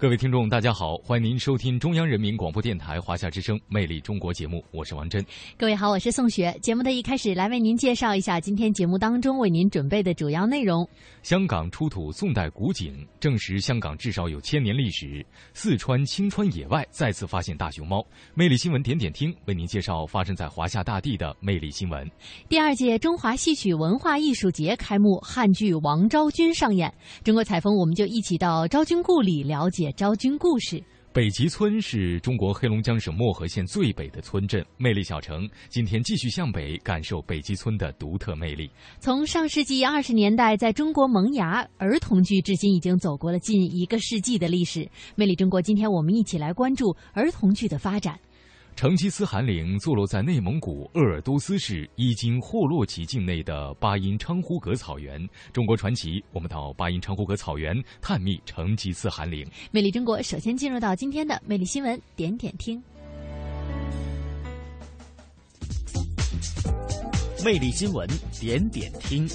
[0.00, 5.20] 各位听众，大家好，欢迎您收听中央人民广播电台华夏之声《魅力中国》节目，我是王珍。
[5.56, 6.56] 各位好，我是宋雪。
[6.62, 10.88] 节目的一开始，来为您介绍一下今天节目当中为您准备的主要内容。
[11.24, 15.26] 香港出土宋代古井，证实香港至少有千年历史。
[15.52, 18.00] 四川青川野外再次发现大熊猫。
[18.34, 22.08] 魅力新闻点点听为您介绍发生在华夏大地的魅力新闻。
[22.48, 26.94] 第二届中华戏曲文化艺术节开幕，汉剧《王昭君》上演。
[27.24, 30.82] 中国采风，我们就一起到昭君故里了解昭君故事。
[31.10, 35.48] 北极村是中国黑龙江省漠河县最北的村镇，魅力小城。
[35.68, 38.70] 今天继续向北，感受北极村的独特魅力。
[39.00, 44.88] 从上世纪二十年代在中国萌芽，儿童剧至今已经走过了近一个世纪的历史。
[45.16, 48.16] 魅力中国，今天我们一起来关注儿童剧的发展。
[48.78, 55.20] 成吉思汗陵坐落在内蒙古鄂尔多斯市伊金霍洛旗境内的巴音昌呼格草原。
[55.52, 59.44] 中国传奇，我们到巴音昌呼格草原探秘成吉思汗陵。
[59.72, 62.80] 魅力中国，首先进入到今天的魅力新闻点点听。
[67.44, 68.08] 魅力新闻
[68.40, 69.28] 点点听。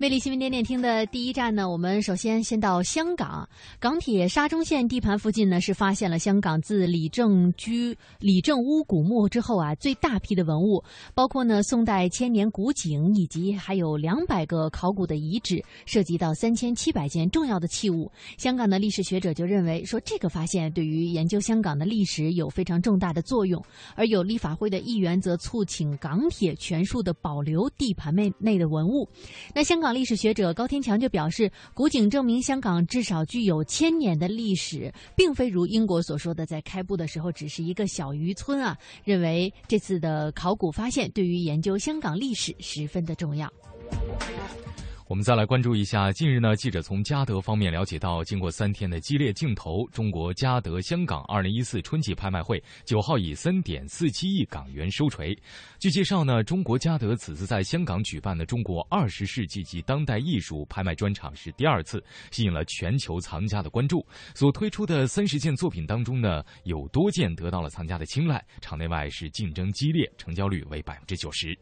[0.00, 3.48] 魅力新闻点点听的第一站呢，我们首先先到香港
[3.80, 10.80] 港铁沙中线地盘附近呢，是发现了香港自李正居李正屋古墓之后啊最大批的文物，
[11.16, 18.08] 包括呢宋代千年古井，以及还有两百个考古的遗址，涉及到三千七百件重要的器物。
[18.36, 23.60] 香港的历史学者就认为说，这个发现对于研究香港的历史有非常重大的作用，
[23.96, 29.04] 而有立法会的议员则促请港铁全数的保留地盘内内的文物。
[29.52, 38.76] 那香港港历史学者高天强就表示，古井证明香港至少具有千年的历史，并非如英国所说的在开埠的时候只是一个小渔村啊。
[39.02, 43.50] 认为这次的考古发现对于研究香港历史十分的重要。
[45.08, 55.34] 我们再来关注一下，近日呢，记者从嘉德方面了解到，经过三天的激烈竞投，中国嘉德香港二零一四春季拍卖会九号以三点四七亿港元收锤。
[55.78, 64.04] 据介绍呢，中国嘉德此次在香港举办的中国二十世纪及当代艺术拍卖专场是第二次，吸引了全球藏家的关注。
[64.34, 71.58] 所推出的三十件作品当中呢，有多件得到了藏家的青睐，场内外是竞争激烈，成交率为百分之九十。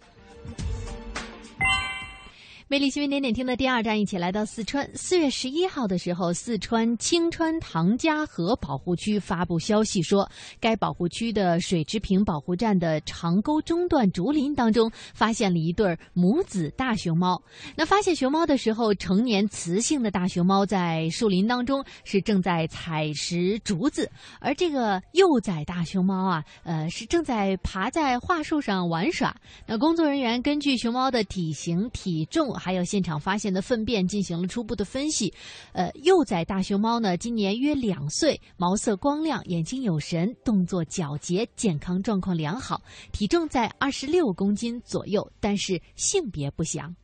[2.68, 4.90] 魅力新闻点点听的第二站，一起来到四川。
[4.96, 10.28] 四月十一号的时候，四川青川唐家河保护区发布消息说，
[10.58, 17.40] 该保护区的水池坪保护站的长沟中段竹林当中，发现了一对母子大熊猫。
[17.76, 24.10] 那发现熊猫的时候，成年雌性的大熊猫在树林当中是正在采食竹子，
[24.40, 29.32] 而这个幼崽大熊猫啊，呃，是正在爬在桦树上玩耍。
[29.68, 32.55] 那工作人员根据熊猫的体型、体重。
[32.58, 35.32] 还有现场发现的粪便进行了初步的分析，
[35.72, 46.94] 呃，幼崽大熊猫呢，今年约两岁，毛色光亮，眼睛有神，动作矫捷，健康状况良好，体重在二十六公斤左右，但是性别不详。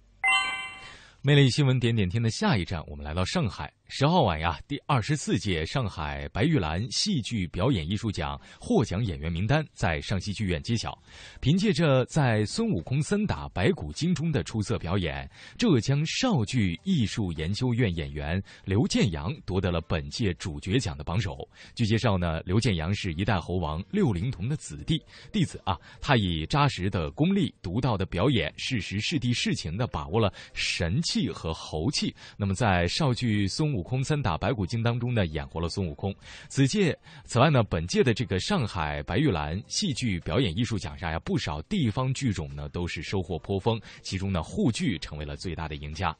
[1.24, 3.72] 魅力新闻点点天的下一站，我们来到上海。
[3.94, 10.98] 十号晚呀，第二十四届上海白玉兰戏剧表演艺术奖获奖演员名单在上戏剧院揭晓。
[11.42, 21.46] 凭借着在孙悟空三打白骨精中的出色表演，浙江邵剧艺术研究院演员刘建阳夺得了本届主角奖的榜首。
[21.74, 32.16] 据介绍呢，刘建阳是一代猴王六龄童的子弟弟子啊，他以扎实的功力、独到的表演，适时适地适情地把握了神气和猴气。
[32.38, 33.81] 那么在邵剧孙悟。
[33.82, 36.14] 悟空三打白骨精当中呢，演活了孙悟空。
[36.48, 46.16] 此届，此外呢，本届的这个上海白玉兰戏剧表演艺术奖上呀，不少地方剧种呢都是收获颇丰，其中呢沪剧成为了最大的赢家。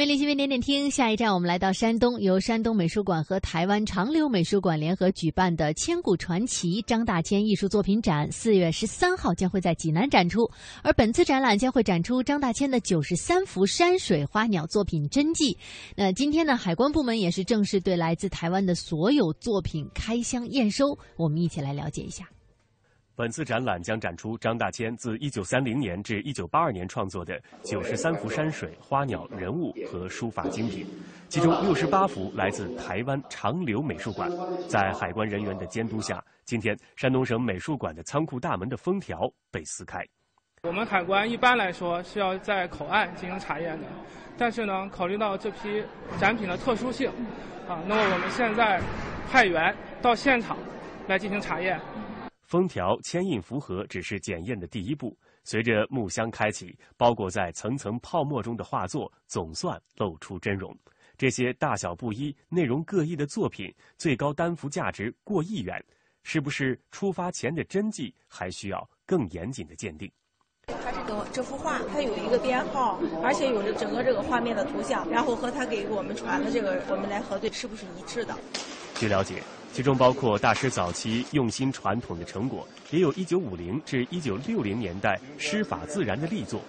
[0.00, 10.50] 魅力新闻点点听，下一站我们来到山东，由山东美术馆和台湾长流美术馆联合举办的“千古传奇”张大千艺术作品展，四月十三号将会在济南展出。
[10.82, 15.54] 而本次展览将会展出张大千的九十三幅山水花鸟作品真迹。
[15.94, 20.98] 那今天呢，海关部门也是正式对来自台湾的所有作品开箱验收。
[21.18, 22.26] 我们一起来了解一下。
[23.20, 30.86] 本次展览将展出张大千自1930年至1982年创作的93幅山水、花鸟、人物和书法精品，
[31.28, 34.30] 其中68幅来自台湾长流美术馆。
[34.70, 40.02] 在海关人员的监督下，今天山东省美术馆的仓库大门的封条被撕开。
[40.62, 43.86] 我们海关一般来说是要在口岸进行查验的，
[44.38, 45.84] 但是呢，考虑到这批
[46.18, 47.10] 展品的特殊性，
[47.68, 48.80] 啊，那么我们现在
[49.30, 50.56] 派员到现场
[51.06, 51.78] 来进行查验。
[52.50, 60.76] 封条签印符合只是检验的第一步，随着木箱开启，包裹在层层泡沫中的画作总算露出真容。
[61.16, 65.80] 这些大小不一、内容各异的作品，最高单幅价值过亿元，
[66.24, 70.10] 是不是出发前的真迹，还需要更严谨的鉴定。
[70.66, 78.36] 它这个这幅画，它有一个编号，而且有着整个这个画面的图像，然后和他给我们传的这个，我们来核对是不是一致的。
[78.96, 79.40] 据了解。
[79.72, 86.60] 其中包括大师早期用心传统的成果，也有一九五零至一九六零年代师法自然的力作。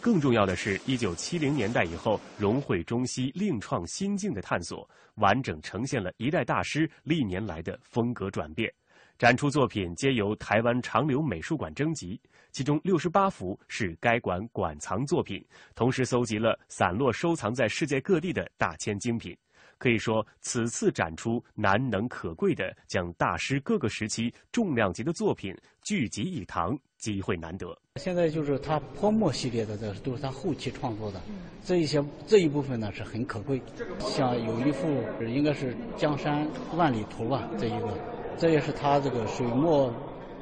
[0.00, 8.72] 更重要的是，一九七零年代以后融汇中西、另创新境的探索，完整呈现了一代大师历年来的风格转变。
[9.18, 12.20] 展出作品皆由台湾长流美术馆征集，
[12.52, 19.36] 其中六十八幅是该馆馆藏作品，同时搜集了散落收藏在世界各地的大千精品。
[19.78, 27.76] 可以说，此次展出难能可贵的将大师各个时期重量级的作品聚集一堂，机会难得。
[27.96, 31.20] 现在就是他泼墨系列的，这都是他后期创作的，
[31.64, 33.62] 这一些这一部分呢是很可贵。
[34.00, 34.88] 像有一幅
[35.20, 37.96] 应该是《江山万里图》吧，这一个，
[38.36, 39.94] 这也是他这个水墨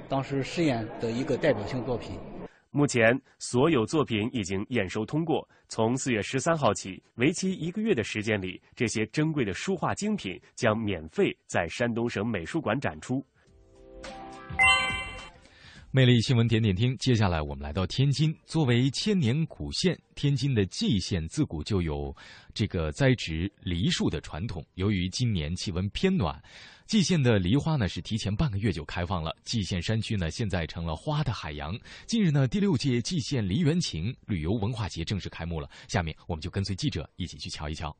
[0.08, 2.18] 当时试验的一个代表性作品。
[2.74, 5.46] 目前所有作品已经验收通过。
[5.68, 13.24] 从四月十三号起，为期一个月的时间里，这些珍贵的书画精品将免费在山东省美术馆展出。
[15.94, 18.34] 魅力新闻点点听，接下来我们来到天津。
[18.46, 22.16] 作为千年古县，天津的蓟县自古就有
[22.54, 24.64] 这个栽植梨树的传统。
[24.76, 26.42] 由于今年气温偏暖。
[26.86, 31.78] 蓟县的梨花呢是提前半个月就开放了，蓟县山区呢现在成了花的海洋。
[32.06, 35.68] 近日呢，第六届蓟县梨园情旅游文化节正式开幕了。
[35.88, 37.94] 下面我们就跟随记者一起去瞧一瞧。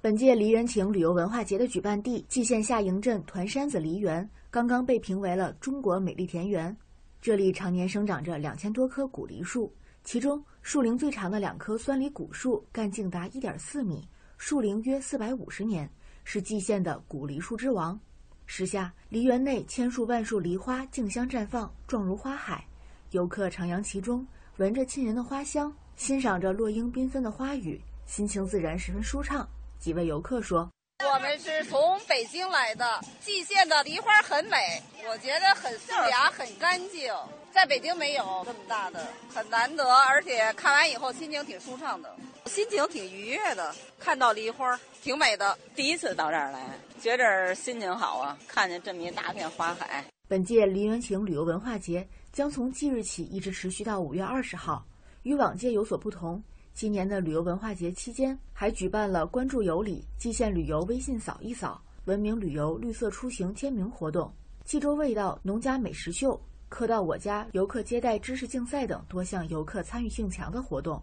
[0.00, 6.76] 本届梨园情旅游文化节的举办地蓟县下营镇团山子梨园，刚刚被评为了中国美丽田园。
[7.20, 9.74] 这里常年生长着两千多棵古梨树，
[10.04, 15.90] 其中树龄最长的两棵酸梨古树干径达一点四米，树龄约四百五十年，
[16.22, 17.98] 是蓟县的古梨树之王。
[18.46, 22.64] 时下，梨园内千树万树梨花竞相绽放，状如花海。
[23.10, 24.24] 游客徜徉其中，
[24.58, 29.46] 闻着沁人的花香，欣赏着落英缤纷的花语，心情自然十分舒畅。
[29.78, 30.70] 几位游客说
[31.06, 32.84] ：“我们是从北京来的，
[33.20, 37.14] 蓟县的梨花很美，我觉得很素雅、很干净，
[37.52, 42.16] 在北京没有这么大的，很难得，而且看完以后心情挺舒畅的。”
[42.46, 45.56] 心情挺愉悦的，看到梨花挺美的。
[45.76, 46.66] 第一次到这儿来，
[47.00, 48.36] 觉着心情好啊！
[48.48, 50.04] 看见这么一大片花海。
[50.26, 54.84] 本届梨园情旅游文化节将从即日起一直持续到五月二十号。
[55.22, 56.42] 与往届有所不同，
[56.78, 64.32] 今年的旅游文化节期间还举办了“关注有礼，蓟县旅游微信扫一扫，文明旅游绿色出行签名活动、
[64.64, 71.02] 冀州味道农家美食秀、客到我家游客接待知识竞赛等多项游客参与性强的活动，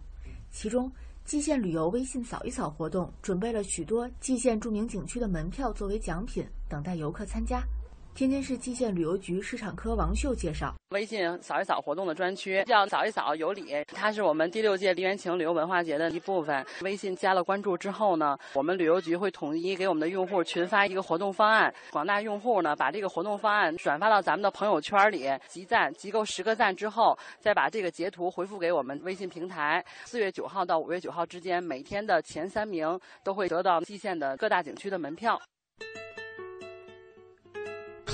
[0.50, 0.90] 其中。
[1.26, 7.62] 蓟县旅游微信扫一扫活动准备了许多蓟县著名景区的门票作为奖品，等待游客参加。
[8.16, 16.64] 天津市蓟县旅游局市场科王秀介绍：微信扫一扫活动的专区叫“扫一扫有礼”，它是我们第六届梨园情旅游文化节的一部分。
[16.80, 29.84] 微信加了关注之后呢，我们旅游局会统一给我们的用户群发一个活动方案，广大用户呢把这个活动方案转发到咱们的朋友圈里，集赞集够十个赞之后，再把这个截图回复给我们微信平台。
[30.06, 35.38] 四月九号到五月九号之间，每天的前三名都会得到蓟县的各大景区的门票。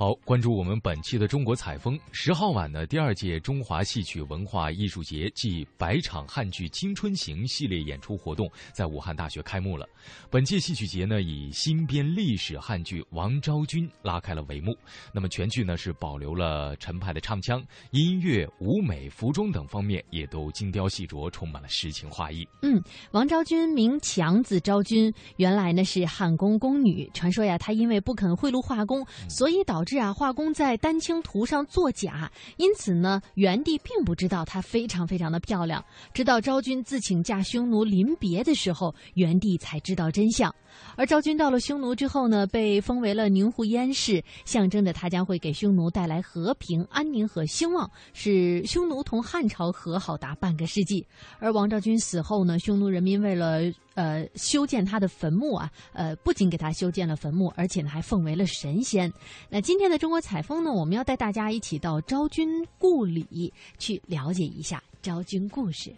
[0.00, 2.00] 好，关注我们本期的中国采风。
[2.10, 9.86] 十号晚的第二届中华戏曲文化艺术节暨百场汉剧青春行系列演出活动在武汉大学开幕了。
[10.30, 14.74] 本届戏曲节呢，以新编历史汉剧《王昭君》拉开了帷幕。
[15.12, 22.48] 那么全剧呢是保留了陈派的唱腔、音乐、舞美、服装等方面也都精雕细琢，充满了诗情画意。
[22.62, 27.06] 嗯，王昭君名强字昭君，原来呢是汉宫宫女。
[27.12, 29.89] 传说呀，她因为不肯贿赂画工，所以导致。
[29.90, 35.84] 是啊，画工在丹青图上作假，因此呢，元帝并不知道她非常非常的漂亮。
[36.14, 40.54] 直到昭君自请嫁匈奴临别的时候，元帝才知道真相。
[40.94, 51.04] 而昭君到了匈奴之后呢，被封为了宁胡燕氏，象征着她将会给匈奴带来和平、安宁和兴旺，使匈奴同汉朝和好达半个世纪。
[51.40, 53.62] 而王昭君死后呢，匈奴人民为了
[54.00, 59.12] 呃修建他的坟墓啊，呃，不仅给他修建了坟墓，而且呢还奉为了神仙。
[59.50, 65.94] 那今天的中国采风呢，我们要带大家一起到昭君故里去了解一下昭君故事。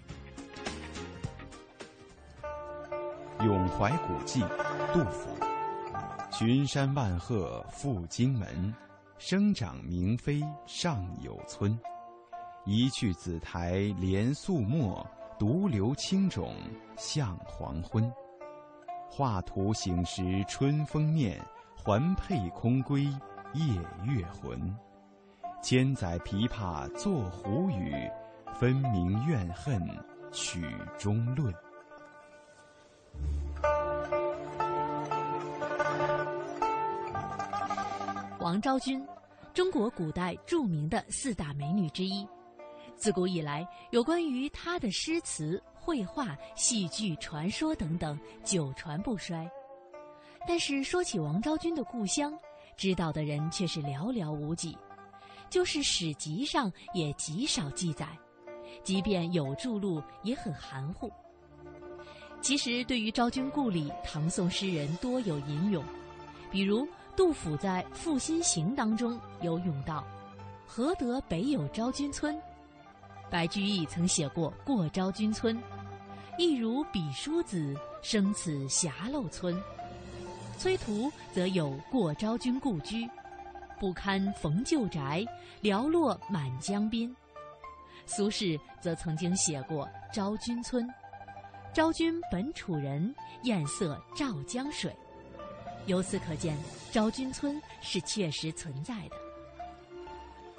[3.44, 4.40] 永怀古迹，
[4.92, 5.28] 杜甫。
[6.32, 8.74] 群山万壑赴荆门，
[9.18, 11.78] 生长明妃尚有村。
[12.64, 15.06] 一去紫台连素墨，
[15.42, 16.54] 独留青冢
[16.96, 18.08] 向黄昏。
[19.10, 21.36] 画图醒时春风面，
[21.76, 23.02] 环佩空归
[23.52, 24.72] 夜月魂。
[25.60, 28.08] 千载琵琶作胡语，
[28.54, 29.84] 分明怨恨
[30.30, 30.64] 曲
[30.96, 31.52] 中论。
[38.38, 39.04] 王昭君，
[39.52, 42.24] 中国古代著名的四大美女之一。
[43.02, 49.50] 自古以来，有关于他的诗词、绘画、戏剧、传说等等，久传不衰。
[50.46, 52.32] 但是说起王昭君的故乡，
[52.76, 54.78] 知道的人却是寥寥无几，
[55.50, 58.06] 就是史籍上也极少记载，
[58.84, 61.10] 即便有著录，也很含糊。
[62.40, 65.82] 其实，对于昭君故里，唐宋诗人多有吟咏，
[66.52, 66.86] 比如。
[67.14, 70.02] 杜甫在《赋新行》当中有咏道
[70.66, 72.40] ：“何得北有昭君村？”
[73.32, 75.56] 白居易曾写过《过昭君村》，
[76.36, 79.58] 亦如彼书子生此狭陋村。
[80.58, 83.06] 崔涂则有《过昭君故居》，
[83.80, 85.24] 不堪逢旧宅，
[85.62, 87.16] 寥落满江滨。
[88.04, 90.86] 苏轼则曾经写过《昭君村》，
[91.72, 94.94] 昭君本楚人，艳色照江水。
[95.86, 96.54] 由此可见。
[96.90, 99.16] 昭君村是确实存在的。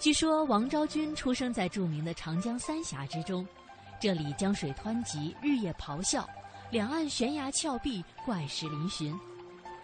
[0.04, 3.48] 据说王昭君出生在著名的长江三峡之中，
[4.02, 6.30] 这里江水湍急，日夜咆哮，
[6.70, 9.18] 两岸悬崖峭壁，怪石嶙峋。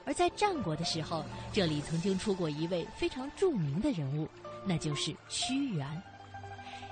[0.04, 1.24] 而在战国的时候，
[1.54, 4.28] 这里曾经出过一位非常著名的人物，
[4.66, 5.88] 那就是屈原。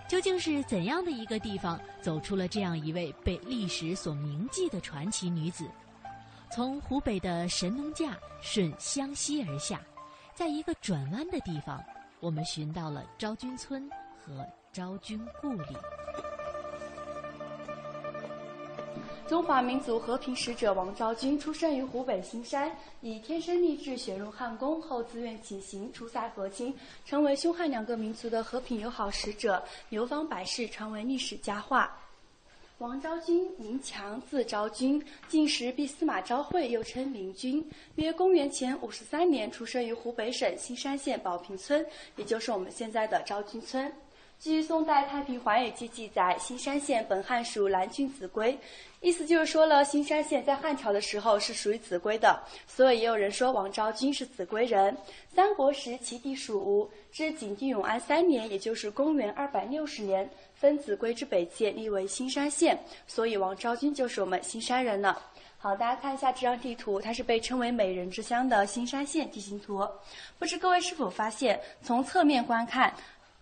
[0.07, 5.69] 究竟是怎样的一个地方，走出了这样一位被历史所铭记的传奇女子？
[6.50, 9.81] 从湖北的神农架顺湘西而下，
[10.34, 11.84] 在一个转弯的地方，
[12.20, 14.44] 我们寻到了昭君村和
[14.74, 15.78] 昭君故里。
[19.28, 22.72] 中华民族和平使者王昭君出生于湖北兴山，
[23.02, 26.74] 以天生丽质选入汉宫，后自愿起行出塞和亲，
[27.06, 31.96] 成为匈汉两个民族的和平友好使者，流芳百世，传为历史佳话。
[32.79, 37.67] 王昭君，名强，字昭君，晋时避司马昭惠，又称明君。
[37.96, 41.84] 约公元前五十三年，出生于湖北省新山县宝平村，
[42.17, 43.91] 也就是我们现在的昭君村。
[44.39, 48.55] 据宋代《太平寰宇记》记载，新山县本汉属蓝郡子规，
[49.01, 52.39] 意思就是说了，新山县在汉朝的时候是属于子规的。
[52.67, 54.96] 所以也有人说王昭君是子规人。
[55.34, 60.29] 三国时，其地属吴，至景帝永安三年，也就是公元二百六十年。
[60.60, 65.22] 分子归之北界，立为新山县，所以王昭君就是我们新山人了。
[65.60, 69.88] 好，大家看一下这张地图，它是被称为“美人之乡”的新山县地形图。
[70.40, 72.92] 不知各位是否发现，从侧面观看，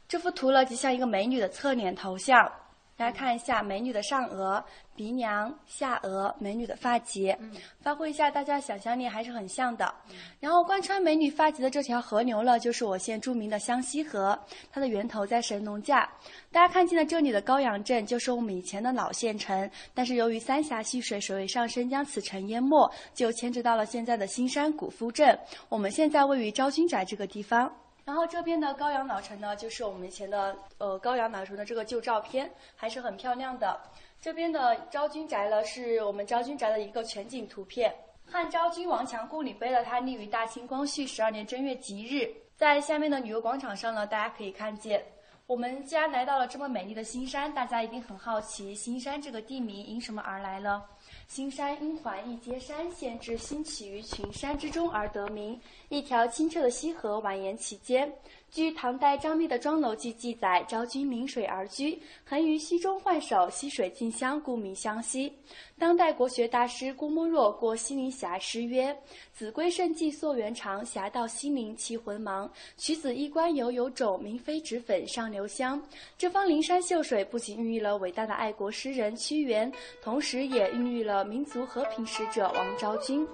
[0.08, 2.52] 这幅图呢极像一个美女的侧脸头像。
[2.98, 4.64] 大家看一下美女的上额、
[4.96, 7.38] 鼻梁、下额，美女的发髻，
[7.82, 9.94] 发挥一下大家想象力还是很像的。
[10.40, 14.40] 然后贯穿美女发髻的这条河流呢，就是我县著名的湘西河，
[14.72, 16.10] 它的源头在神农架。
[16.54, 25.38] 大家看见了这里的高阳镇，就是我们以前的老县城，但是由于三峡蓄水水位上升将此城淹没，就迁至到了现在的新山古夫镇。
[25.68, 27.70] 我们现在位于昭君宅这个地方。
[28.06, 33.82] 然后这边的高阳老城呢，就是我们以前的呃高阳老城的这个旧照片，还是很漂亮的。
[34.22, 37.94] 这边的昭君宅呢，是我们昭君宅的一个全景图片。
[38.24, 42.32] 汉昭君王强故里碑呢，它立于大清光绪十二年正月吉日。
[42.56, 45.04] 在下面的旅游广场上呢，大家可以看见，
[45.48, 50.86] 我们既然来到了这么美丽的新山，大家一定很好奇，新山这个地名因什么而来了？
[51.28, 55.60] 青山因环一街山，县治兴起于群山之中而得名。
[55.90, 58.10] 一条清澈的溪河蜿蜒其间。
[58.56, 65.30] 据唐代张密的《庄楼记》记载，昭君临水而居，横于溪中浣手，溪水静香，故名湘溪。
[65.78, 68.98] 当代国学大师郭沫若过西陵峡诗曰
[69.36, 72.50] ：“子规圣迹溯源长，峡到西陵其魂茫。
[72.78, 75.86] 取子衣冠犹有种，明妃脂粉上留香。”
[76.18, 79.70] 这方灵山秀水不仅孕育了伟大的爱国诗人屈原，
[80.02, 83.28] 同时也孕育了民族和平使者王昭君。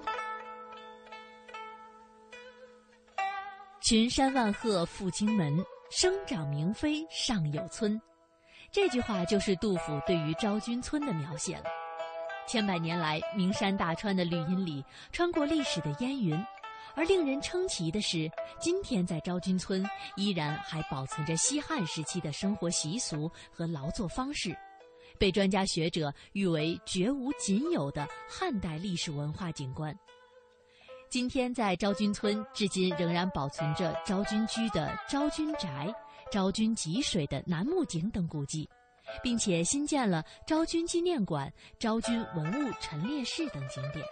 [3.82, 5.52] 群山万壑赴荆门，
[5.90, 8.00] 生长明妃尚有村。
[8.70, 11.64] 这句话就是杜甫对于昭君村的描写了。
[12.46, 16.32] 千百年来，名山大川的绿荫里，穿过历史的烟云。
[16.94, 19.84] 而令人称奇的是，今天在昭君村
[20.14, 24.56] 依然还保存着西汉时期的生活习俗和劳作方式，
[25.18, 29.92] 被专家学者誉为绝无仅有的汉代历史文化景观。
[31.12, 35.94] 今天在昭君村，至今仍然保存着昭君居的昭君宅、
[36.30, 38.66] 昭君汲水的楠木井等古迹，
[39.22, 44.02] 并且新建了昭君纪念馆、昭君文物陈列室等景点。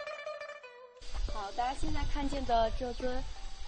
[1.33, 3.11] 好，大家现在看见的这尊。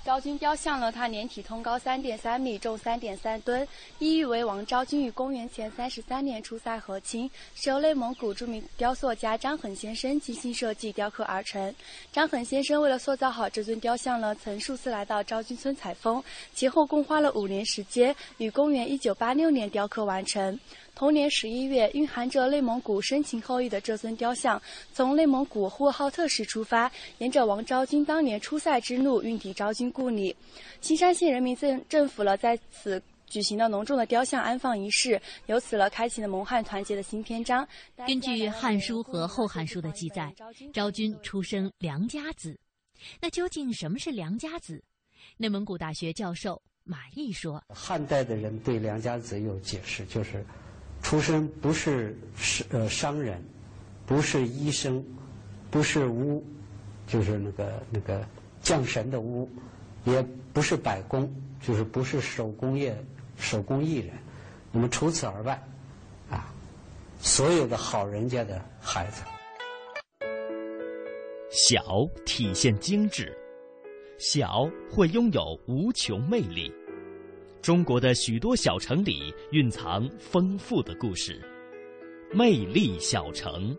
[0.03, 3.65] 昭君雕像呢，它年体通高三点三米，重三点三吨，
[3.99, 11.73] 意喻为王昭君于公元前三十三年出塞和亲，是由内蒙古著名雕塑家张衡先生精心设计雕刻而成。
[12.11, 16.21] 张衡先生为了塑造好这尊雕像呢，曾数次来到昭君村采风，
[16.53, 20.59] 前后共花了五年时间，于公元一九八六年雕刻完成。
[20.95, 24.61] 同年十一月，蕴含着内蒙古深情厚谊的这尊雕像，
[24.93, 30.35] 从内蒙古呼和浩特市出发，沿着王昭君当年出塞之路运抵昭君故里。
[30.81, 37.67] 青山县人民政政府了在此举行了隆重的雕像安放仪式，由此了开启了蒙汉团结的新篇章。
[38.05, 40.31] 根据《汉书》和《后汉书》的记载，
[40.71, 42.55] 昭君出生良家子。
[43.19, 44.81] 那究竟什么是良家子？
[45.37, 50.45] 内蒙古大学教授马毅说：“汉代的人对良家子有解释，就是。”
[51.03, 53.39] 出身不是是呃商人，
[54.07, 55.05] 不是医生，
[55.69, 56.43] 不是巫，
[57.05, 58.25] 就是那个那个
[58.61, 59.47] 降神的巫，
[60.05, 62.97] 也不是百工，就是不是手工业
[63.37, 64.15] 手工艺人。
[64.71, 65.61] 那么除此而外，
[66.31, 66.51] 啊，
[67.19, 69.21] 所有的好人家的孩子，
[71.51, 73.37] 小体现精致，
[74.17, 76.73] 小会拥有无穷魅力。
[77.63, 81.41] 中国的许多小城里蕴藏丰富的故事，
[82.33, 83.73] 魅力小城。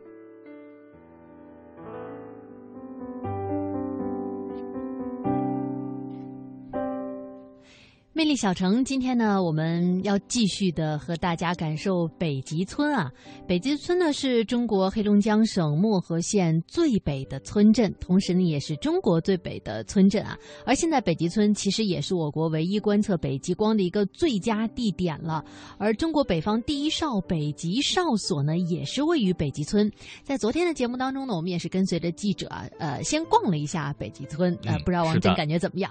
[8.16, 13.11] 魅力小城，今天呢，我们要继续的和大家感受北极村啊。
[13.44, 20.38] 北极村呢是中国黑龙江省漠河县最北的村镇，同时呢也是中国最北的村镇啊。
[20.64, 25.44] 而现在北极村其实也是我国唯一观测北极光的一个最佳地点了。
[25.77, 29.90] 而中国北方第一哨北极哨所呢，也是位于北极村。
[30.22, 32.46] 在昨天的节目当中呢，我们也是跟随着记者
[32.79, 35.90] 呃先逛了一下北极村，呃，不知道王真感觉怎么样？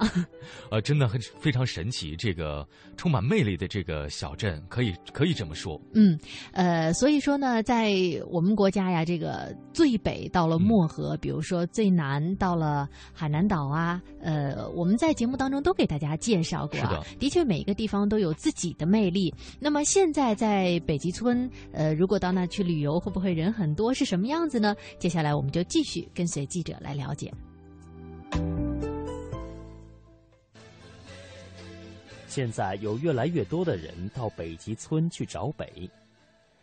[0.72, 2.13] 呃，真的很非常神奇。
[2.16, 5.80] 这个充满魅力的这个小镇，可以可以这么说。
[5.94, 6.20] 嗯，
[6.52, 7.94] 呃，所以说呢，在
[8.30, 16.80] 我们国家呀，这个最北到了漠河，比如说最南到了海南岛啊，呃，我们在节目当中都给大家介绍过。
[16.80, 17.04] 啊。
[17.20, 19.34] 的确每一个地方都有自己的魅力。
[19.60, 23.94] 那么现在在北极村，呃，如果到那去旅游，会不会人很多？
[23.94, 24.76] 是什么样子呢？
[25.00, 27.32] 接下来我们就继续跟随记者来了解。
[32.36, 35.88] 现在有越来越多的人到北极村去找北，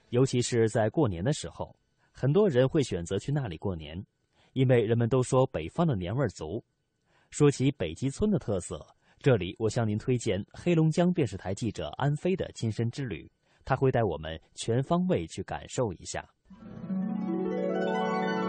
[0.09, 1.73] 尤其是在过年的时候，
[2.11, 4.05] 很多人会选择去那里过年，
[4.53, 6.61] 因为人们都说北方的年味儿足。
[7.31, 8.85] 说起北极村的特色，
[9.21, 13.31] 这里我向您推荐黑龙江电视台记者安飞的亲身之旅，
[13.65, 16.29] 他会带我们全方位去感受一下。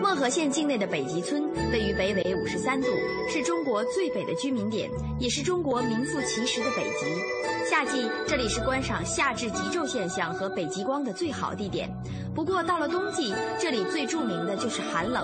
[0.02, 2.88] 漠河县境内的北极村位于北纬五十三度，
[3.30, 7.70] 是中国最北的居民点，也是中国名副其实的北极。
[7.70, 11.88] 夏季这里是观赏夏至极昼现象和北极光的最好地点。
[12.34, 15.24] 不过到了冬季，这里最著名的就是寒冷。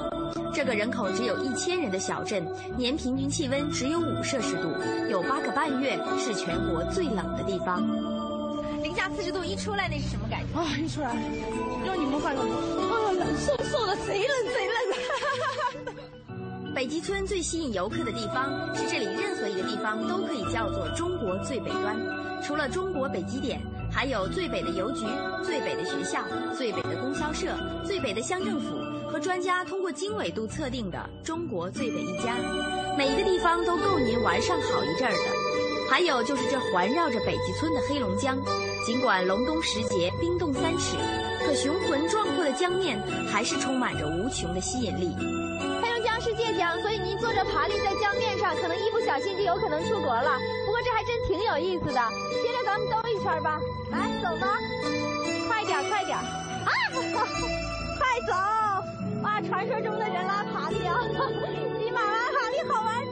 [0.53, 2.45] 这个人口只有一千人的小镇，
[2.77, 4.69] 年平均气温只有五摄氏度，
[5.09, 7.83] 有八个半月是全国最冷的地方。
[8.83, 10.65] 零下四十度一出来，那是什么感觉啊？
[10.77, 11.15] 一出来，
[11.83, 12.43] 让你们话说，
[13.19, 15.95] 啊，冷飕飕的，贼冷贼冷。
[16.75, 21.97] 北极村最吸引游客的地方是这里任何一个地方都可以叫做中国最北端。
[22.43, 23.59] 除了中国北极点，
[23.91, 25.03] 还有最北的邮局、
[25.43, 26.23] 最北的学校、
[26.55, 28.77] 最北的供销社、最北的乡政府
[29.11, 32.35] 和专家通过经纬度测定的中国最北一家。
[32.95, 35.89] 每一个地方都够您玩上好一阵儿的。
[35.89, 38.37] 还有就是这环绕着北极村的黑龙江，
[38.85, 40.95] 尽管隆冬时节冰冻三尺，
[41.45, 45.13] 可雄浑壮阔的江面还是充满着无穷的吸引力。
[45.81, 50.37] 黑龙江是界江，所以您坐着爬犁在江面上，可能一不小心就有可能出国了。
[50.65, 51.99] 不过这还真挺有意思的。
[52.43, 53.59] 接着咱们兜一圈吧，
[53.91, 54.57] 来走吧，
[55.47, 56.71] 快点快点啊！
[57.97, 58.33] 快走！
[59.23, 60.95] 哇，传说中的人拉爬犁啊，
[61.77, 63.05] 比马拉爬犁好玩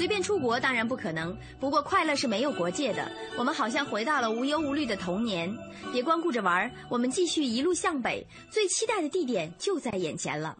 [0.00, 3.06] 随便出国当然不可能，不过快乐是没有国界的。
[3.36, 5.54] 我们好像回到了无忧无虑的童年。
[5.92, 10.56] 别光顾着玩，我们继续一路向北，最期待的地点就在眼前了。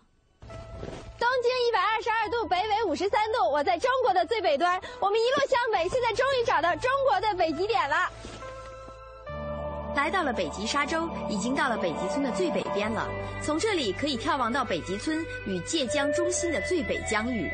[0.47, 4.79] 东经一百二十二度，北纬五十三度，我在中国的最北端。
[5.01, 7.97] 我们一路向北，现在终于找到中国的北极点了。
[9.97, 13.09] 来到了北极沙洲，已经到了北极村的最北边了。
[13.43, 17.51] 从这里可以眺望到北极村与界江中心的最北疆域。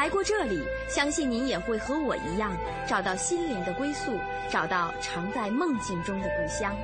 [0.00, 2.50] 来过这里，相信您也会和我一样，
[2.86, 6.74] 找到心灵的归宿，找到常在梦境中的故乡。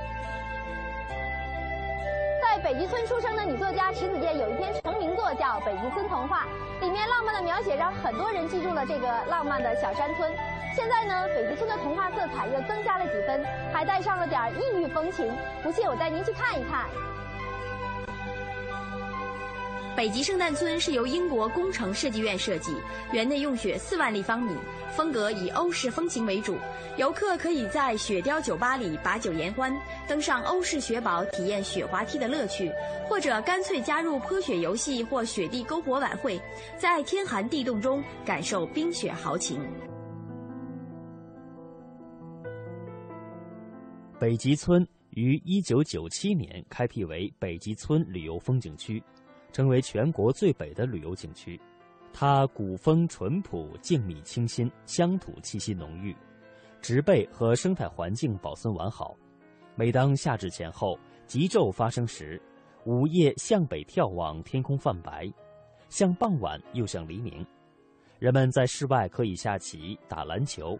[2.39, 6.45] 在北极村出生的女作家迟子建有一篇成名作叫《北极村童话》，
[6.85, 10.31] 里面浪漫的描写让很多人记住了这个浪漫的小山村。
[10.75, 15.27] 现在呢，北极村的童话色彩又增加了几分，还带上了点异域风情。
[15.63, 16.85] 不信，我带您去看一看。
[19.97, 22.71] 北极圣诞村是由英国工程设计院设计，
[23.11, 24.55] 园内用雪四万立方米，
[24.95, 26.55] 风格以欧式风情为主。
[26.97, 29.75] 游客可以在雪雕酒吧里把酒言欢，
[30.07, 32.71] 登上欧式雪堡体验雪滑梯的乐趣，
[33.09, 36.39] 或者干脆加入泼雪游戏或雪地篝火晚会，
[36.77, 39.59] 在天寒地冻中感受冰雪豪情。
[44.19, 49.01] 北极村于一九九七年开辟为北极村旅游风景区，
[49.57, 51.59] 成为全国最北的旅游景区。
[52.13, 56.15] 它古风淳朴、静谧清新，乡土气息浓郁，
[56.79, 59.17] 植被和生态环境保存完好。
[59.73, 62.39] 每当夏至前后，极昼发生时，
[62.85, 65.27] 午夜向北眺望，天空泛白，
[65.89, 67.43] 像傍晚又像黎明。
[68.19, 70.77] 人们在室外可以下棋、打篮球。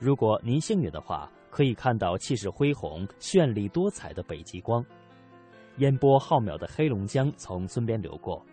[0.00, 4.84] 如果您幸运的话，可以看到气势恢宏、绚丽多彩的北极光。
[5.78, 8.44] 烟波浩渺的黑龙江从村边流过，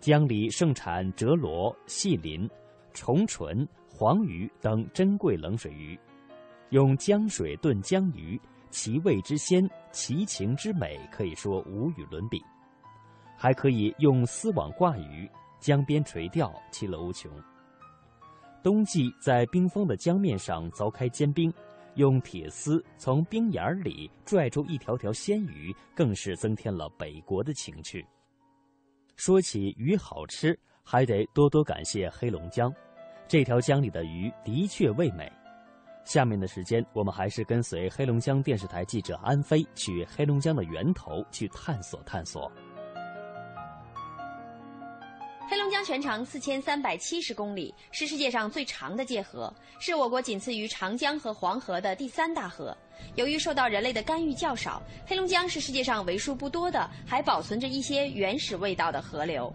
[0.00, 2.48] 江里盛产折罗、细鳞、
[2.92, 5.98] 重唇、黄鱼等珍贵冷水鱼。
[6.70, 12.42] 用江水炖江鱼，其味之鲜，其情之美，可以说无与伦比。
[13.36, 15.30] 还可以用丝网挂鱼，
[15.60, 17.30] 江边垂钓，其乐无穷。
[18.62, 21.52] 冬季在冰封的江面上凿开坚冰。
[21.98, 28.06] 用铁丝从冰眼里拽出一条条鲜鱼，更是增添了北国的情趣。
[29.16, 32.72] 说起鱼好吃，还得多多感谢黑龙江，
[33.26, 35.30] 这条江里的鱼的确味美。
[36.04, 42.50] 下面的时间，我们还是跟随黑龙江电视台记者安飞去黑龙江的源头去探索探索。
[45.50, 52.76] 黑龙江全长四千三百七十公里，是世界上最长的界河，是我国仅次于长江和黄河的第三大河。
[53.14, 59.50] 由于受到人类的干预较少，黑龙江是世界上为数不多的还保存着一些原始味道的河流。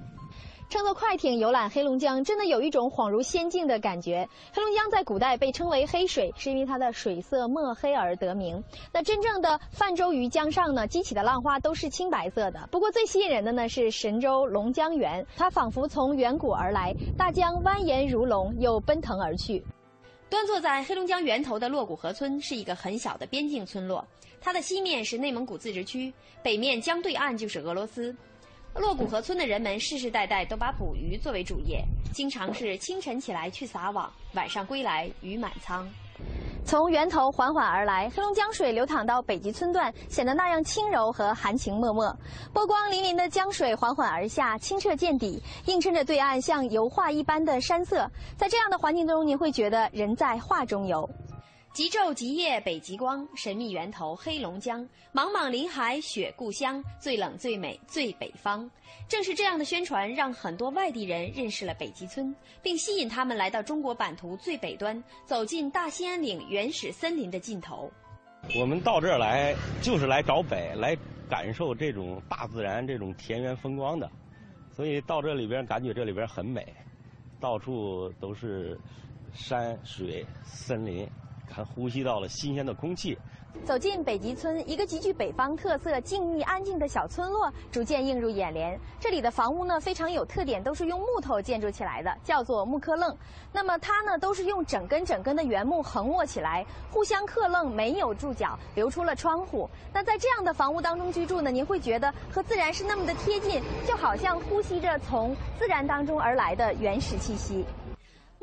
[0.69, 4.27] 乘坐快艇游览黑龙江，真的有一种恍如仙境的感觉。
[4.51, 8.63] 黑龙江在古代被称为黑水，是因为它的水色墨黑而得名。
[8.91, 12.67] 那真正的泛舟于江上呢，激起的浪花都是青白色的。
[12.71, 19.63] 不过最吸引人的呢是神州龙江源，它仿佛从远古而来，大江蜿蜒如龙，又奔腾而去。
[20.27, 24.03] 端坐在黑龙江源头的洛古河村是一个很小的边境村落，
[24.41, 28.15] 它的西面是内蒙古自治区，北面江对岸就是俄罗斯。
[28.75, 35.87] 洛古河村的人们世世代代都把捕鱼作为主业，经常是清晨起来去撒网，晚上归来鱼满仓。
[36.65, 42.11] 从源头缓缓而来，黑龙江水流淌到北极村段，显得那样轻柔和含情脉脉。
[42.51, 48.09] 波光粼粼的江水缓缓而下，清澈见底，映衬着对岸像油画一般的山色。
[48.37, 51.07] 在这样的环境中，你会觉得人在画中游。
[51.73, 58.69] 极昼极夜北极光，神秘源头黑龙江，茫茫林海雪故乡，最冷最美最北方。
[59.09, 67.91] 正是这样的宣传，让很多外地人认识了北极村，并吸引他们来到中国版图最北端，走进大兴安岭原始森林的尽头。
[68.55, 70.95] 我们到这儿来，就是来找北，来
[71.27, 74.07] 感受这种大自然、这种田园风光的。
[74.71, 76.71] 所以到这里边，感觉这里边很美，
[77.39, 78.79] 到处都是
[79.33, 81.09] 山水森林。
[81.53, 83.15] 还呼吸到了新鲜的空气。
[83.63, 88.77] 走进北极村，一个极具北方特色、静谧安静的小村落逐渐映入眼帘。
[88.99, 93.15] 这里的房屋呢非常有特点，都是用木头建筑起来的，叫做木刻楞。
[93.51, 99.69] 那么它呢都是用整根整根的原木横卧起来，互相刻楞，没有柱脚，留出了窗户。
[99.93, 107.63] 那在这样的房屋当中居住呢，您会觉得和自然是那么的贴近，就好像呼吸着从自然当中而来的原始气息。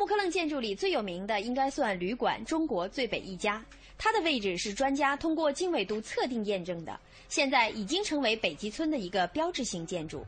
[0.00, 3.62] 木刻楞建筑里最有名的应该算旅馆“中国最北一家”，
[3.98, 10.24] 它的位置是专家通过经纬度测定验证的，现在已经成为北极村的一个标志性建筑。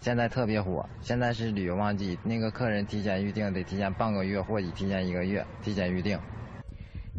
[0.00, 6.18] 现在特别火，现在是旅游旺季，那个客人提前预定得提前半个月或者提前一个月提前预定。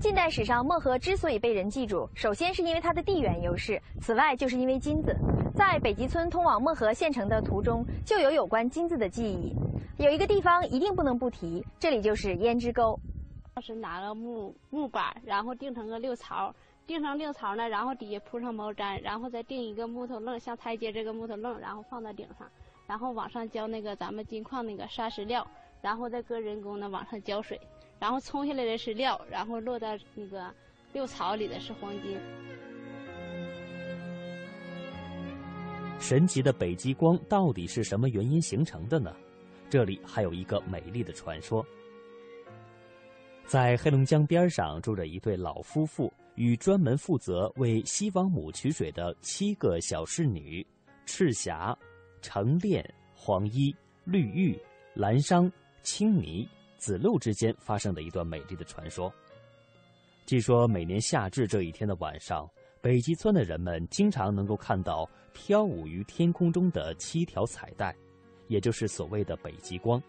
[0.01, 5.15] 近代史上，漠河之所以被人记住，首先是因为它的地缘优势，此外就是因为金子。
[5.53, 9.53] 在北极村通往漠河县城的途中，就有有关金子的记忆。
[9.97, 12.99] 有一个地方一定不能不提，这里就是胭脂沟。
[13.61, 16.53] 是拿个木木板，然后钉成个六槽，
[16.87, 22.47] 钉成六槽呢，然后底下铺上毛毡，然后再钉一个木头楞，像台阶这个木头楞，然后放在顶上，
[22.87, 25.45] 然后往上浇那个咱们金矿那个砂石料，
[25.81, 27.61] 然后再搁人工的往上浇水，
[27.99, 30.51] 然后冲下来的是料，然后落到那个
[30.93, 32.17] 六槽里的是黄金。
[35.99, 39.15] 神奇的北极光到底是什么原因形成的呢？
[39.69, 41.65] 这里还有一个美丽的传说。
[43.45, 50.65] 在黑龙江边上住着一对老夫妇，与专门负责为西王母取水的七个小侍女
[51.05, 51.75] 赤霞、
[52.21, 52.83] 橙恋、
[53.15, 54.59] 黄衣、绿玉、
[54.93, 55.49] 蓝裳、
[55.81, 59.11] 青泥、紫露之间发生的一段美丽的传说。
[60.25, 62.49] 据说每年夏至这一天的晚上。
[62.83, 67.95] 北极村的人们经常能够看到飘舞于天空中的七条彩带，
[68.49, 70.03] 也就是所谓的北极光。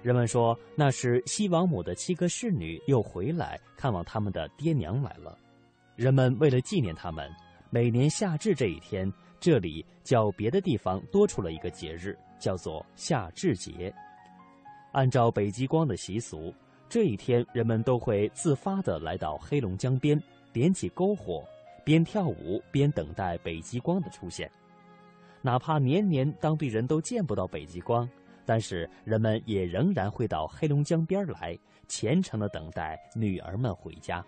[0.00, 5.36] 人们说那是西王母的七个侍女又回来看望他们的爹娘来了。
[5.96, 7.28] 人们为了纪念他们，
[7.70, 13.92] 每年夏至这一天，这里较别的地方多出了一个节日，叫做夏至节。
[14.92, 16.54] 按照北极光的习俗，
[16.88, 20.22] 这一天人们都会自发地来到黑龙江边，
[20.52, 21.44] 点起篝火。
[21.84, 24.50] 边跳舞边等待北极光的出现，
[25.42, 28.08] 哪怕年年当地人都见不到北极光，
[28.44, 34.24] 但是人们也仍然会到黑龙江边来，虔诚的等待女儿们回家。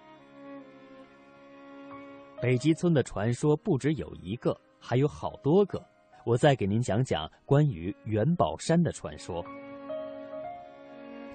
[2.40, 5.80] 北极村的传说不只有一个，还有好多个。
[6.24, 9.44] 我再给您讲讲关于元宝山的传说。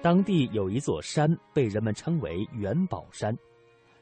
[0.00, 3.36] 当地有一座山被人们称为元宝山。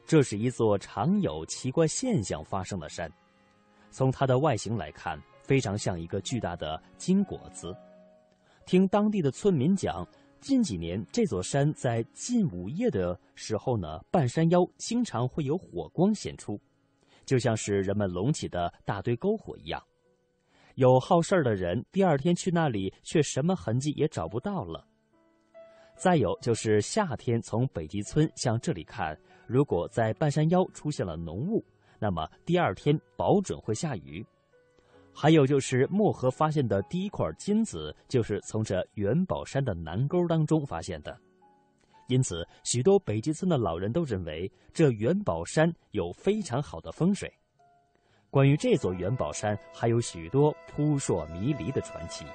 [0.07, 3.11] 这是一座常有奇怪现象发生的山，
[3.91, 7.75] 从它的外形来看，非常像一个巨大的金果子。
[8.65, 10.07] 听当地的村民讲，
[10.39, 16.57] 近几年这座山在近午夜的时候呢，半山腰经常会有火光显出，
[17.25, 19.83] 就像是人们隆起的大堆篝火一样。
[20.75, 24.87] 有好事儿的人第二天去那里，却什么痕迹也找不到了。
[25.97, 29.19] 再有就是夏天从北极村向这里看。
[29.47, 31.63] 如果在半山腰出现了浓雾，
[31.97, 34.23] 那么第二天保准会下雨。
[35.13, 41.17] 还有就是漠河发现的第一块金子，就是从这元宝山的南沟当中发现的。
[42.07, 47.33] 因此，许多北极村的老人都认为这元宝山有非常好的风水。
[48.29, 52.25] 关于这座元宝山，还有许多扑朔迷离的传奇。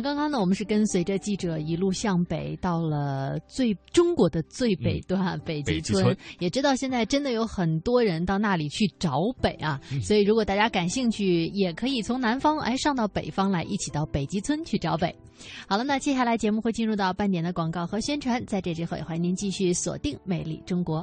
[0.00, 9.78] 那刚刚呢，我们是跟随着记者一路向北，到了最中国的最北端北极村，也知道现在真的有很多人到那里去找北啊。
[10.02, 15.14] 所以如果大家感兴趣，也可以从南方哎上到北方来，一起到北极村去找北。
[15.68, 21.02] 好了，那接下来节目会进入到半点的广告和宣传，在这之后也欢迎您继续锁定《美丽中国》。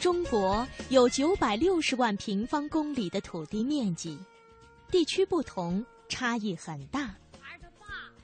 [0.00, 4.18] 中国有九百六十万平方公里的土地面积，
[4.90, 5.84] 地区不同。
[6.10, 7.14] 差异很大，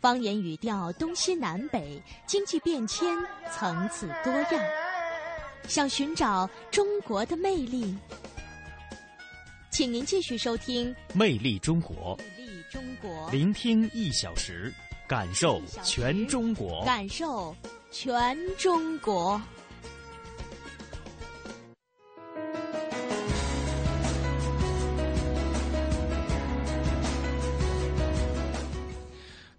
[0.01, 3.15] 方言语调东西南北，经济变迁
[3.53, 4.65] 层次多样。
[5.69, 7.95] 想寻找中国的魅力，
[9.71, 14.73] 请您继续收听《魅力中国》，魅力中国，聆听一小时，
[15.07, 17.55] 感受全中国，感受
[17.91, 19.39] 全中国。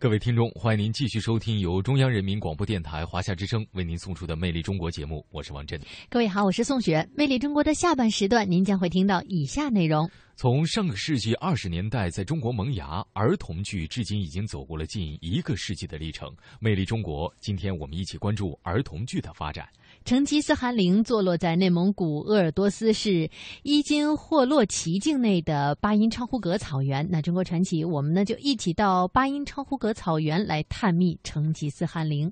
[0.05, 5.81] 各位听众，欢迎您继续收听由中央人民广播电台华夏之声为您送出的《魅力中国》节目，我是王震。
[6.09, 7.01] 各位好，我是宋雪。
[7.17, 16.29] 《魅力中国》的下半时段，您将会听到以下内容：从上个世纪二十年代在中国萌芽，儿童剧至今已经走过了近一个世纪的历程。
[16.59, 19.67] 《魅力中国》，今天我们一起关注儿童剧的发展。
[20.05, 23.27] 成吉思汗陵坐落在内蒙古鄂尔多斯市
[23.63, 27.07] 伊金霍洛旗境内的巴音昌呼格草原。
[27.09, 32.31] 那中国传奇，我们呢就一起到巴音昌呼格草原来探秘成吉思汗陵。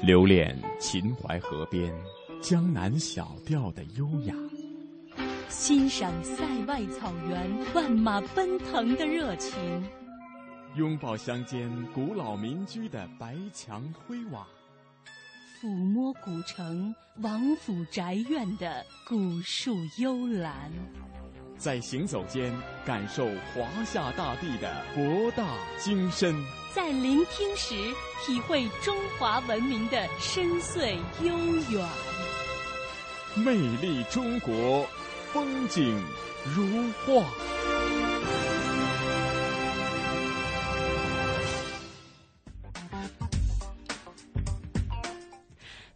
[0.00, 1.92] 留恋秦淮河边
[2.40, 4.34] 江南小调的优雅，
[5.50, 9.54] 欣赏塞外草原万马奔腾的热情。
[10.74, 14.46] 拥抱乡间古老民居的白墙灰瓦，
[15.60, 20.70] 抚摸古城王府宅院的古树幽兰，
[21.56, 22.54] 在行走间
[22.84, 26.34] 感受华夏大地的博大精深，
[26.72, 27.74] 在聆听时
[28.24, 31.36] 体会中华文明的深邃悠
[31.70, 31.88] 远。
[33.34, 34.86] 魅力中国，
[35.32, 36.00] 风景
[36.54, 37.57] 如画。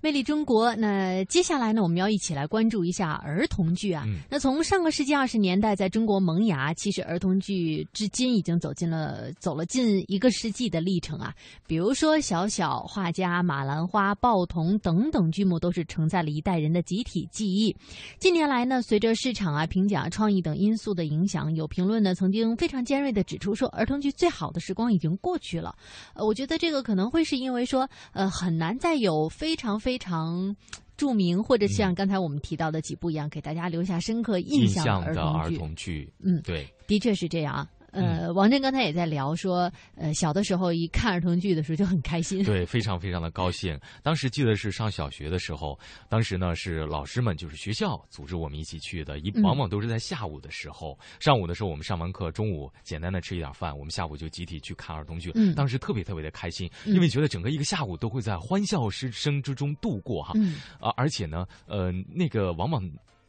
[0.04, 4.04] 魅力中国，那接下来呢，我们要一起来关注一下儿童剧啊。
[4.28, 11.32] 那从上个世纪二十年代在中国萌芽，其实儿童剧至今已经走进了走了近一个世纪的历程啊。
[11.68, 17.76] 比如说《小小画家》《马兰花》《报童》等等剧目，都是承载了一代人的集体记忆。
[18.18, 25.72] 近年来呢，随着市场啊、评奖、创意等因素的影响，有评论呢曾经非常尖锐的指出说，儿童剧最好的时光已经过去了。
[26.14, 30.56] 呃，我觉得这个可能会是因为说，呃，很难再有非常非非常
[30.96, 36.10] 著名，或者像刚才我们提到的几部一样，给大家留下深刻印象的儿童剧。
[36.20, 37.68] 嗯，对，的确是这样。
[37.92, 43.78] 呃，王震刚才也在聊说，呃，小的时候一看儿童剧的时候就很开心， 对，非常非常的高兴。
[44.02, 45.78] 当时记得是上小学的时候，
[46.08, 55.30] 当时呢是老师们就是学校组织我们一起去的，一往往都是在下午的时候，上午的时候我们上完课，中午简单的吃一点饭，我们下午就集体去看儿童剧。
[55.34, 60.32] 嗯，当时特别特别的开心，因为觉得整个一个下午都会在欢笑声之中度过哈。
[60.36, 62.82] 嗯，啊，而且呢，呃，那个往往。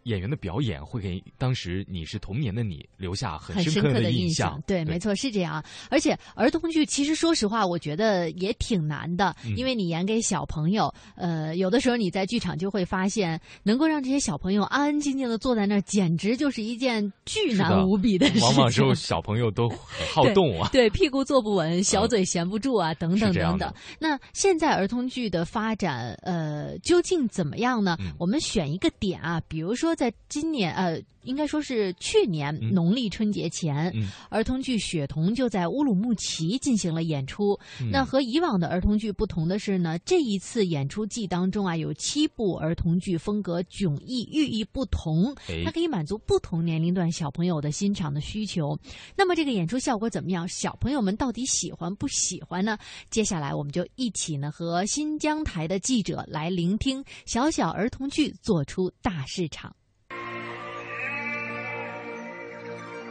[0.03, 4.61] 演员的表演会给当时你是童年的你留下很很深刻刻的印象。
[4.67, 5.63] 对，没错，是这样。
[5.89, 18.41] 而且儿童剧其实说实话，我觉得也挺难的，嗯因为你演给小朋友，呃，有的时候你在剧场就会发现，能够让这些小朋友安安静静的坐在那儿，简直就是一件巨难无比的事情。
[18.41, 20.69] 往往时候小朋友都很好动啊。
[20.71, 23.73] 对，对屁股坐不稳，小嘴闲不住啊，等等等等。
[23.99, 27.97] 那现在儿童剧的发展，呃，究竟怎么样呢？
[27.99, 37.57] 嗯我们选一个点啊，比如说在今年，呃，应该说是去年农历春节前，嗯儿童剧《雪童》就在乌鲁木齐进行了演出。
[37.79, 48.77] 嗯那和以往的儿童剧不同的是呢，这一次演出季当中啊，有七部儿童剧，风格迥异，寓意不同哎，它可以满足不同年龄段小朋友的欣赏的需求。
[49.15, 50.47] 那么这个演出效果怎么样？
[50.47, 52.77] 小朋友们到底喜欢不喜欢呢？
[53.09, 59.73] 接下来我们就一起呢和新疆台的记者来聆听小小儿童剧做出大市场。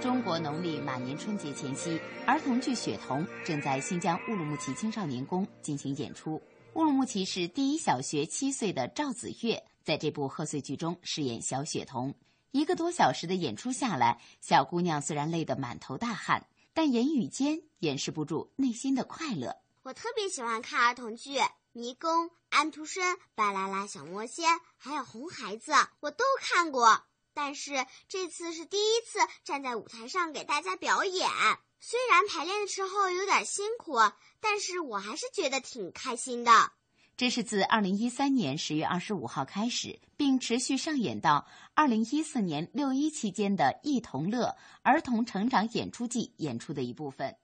[0.03, 6.43] 中国农历马年春节前夕，儿童剧《雪童》正在新疆乌鲁木齐青少年宫进行演出。
[6.75, 12.17] 乌鲁木齐市第一小学七岁的赵子月在这部贺岁剧中饰演小雪童。
[12.51, 19.57] 一个多小时的演出下来，小姑娘虽然累得满头大汗，但言语间掩饰不住内心的快乐。
[19.85, 21.39] 我特别喜欢看儿童剧，
[21.71, 22.11] 《迷宫》
[22.49, 23.05] 《安徒生》
[23.37, 24.47] 《巴啦啦小魔仙》，
[24.79, 27.05] 还有《红孩子》，我都看过。
[27.35, 31.29] 但是这次是第一次站在舞台上给大家表演，
[31.81, 33.97] 虽然排练的时候有点辛苦，
[34.41, 36.73] 但是我还是觉得挺开心的。
[37.17, 47.37] 这是自二零一三年十月二十五号开始，并持续上演到二零一四年六一期间的“忆童乐”儿童成长演出季演出的一部分。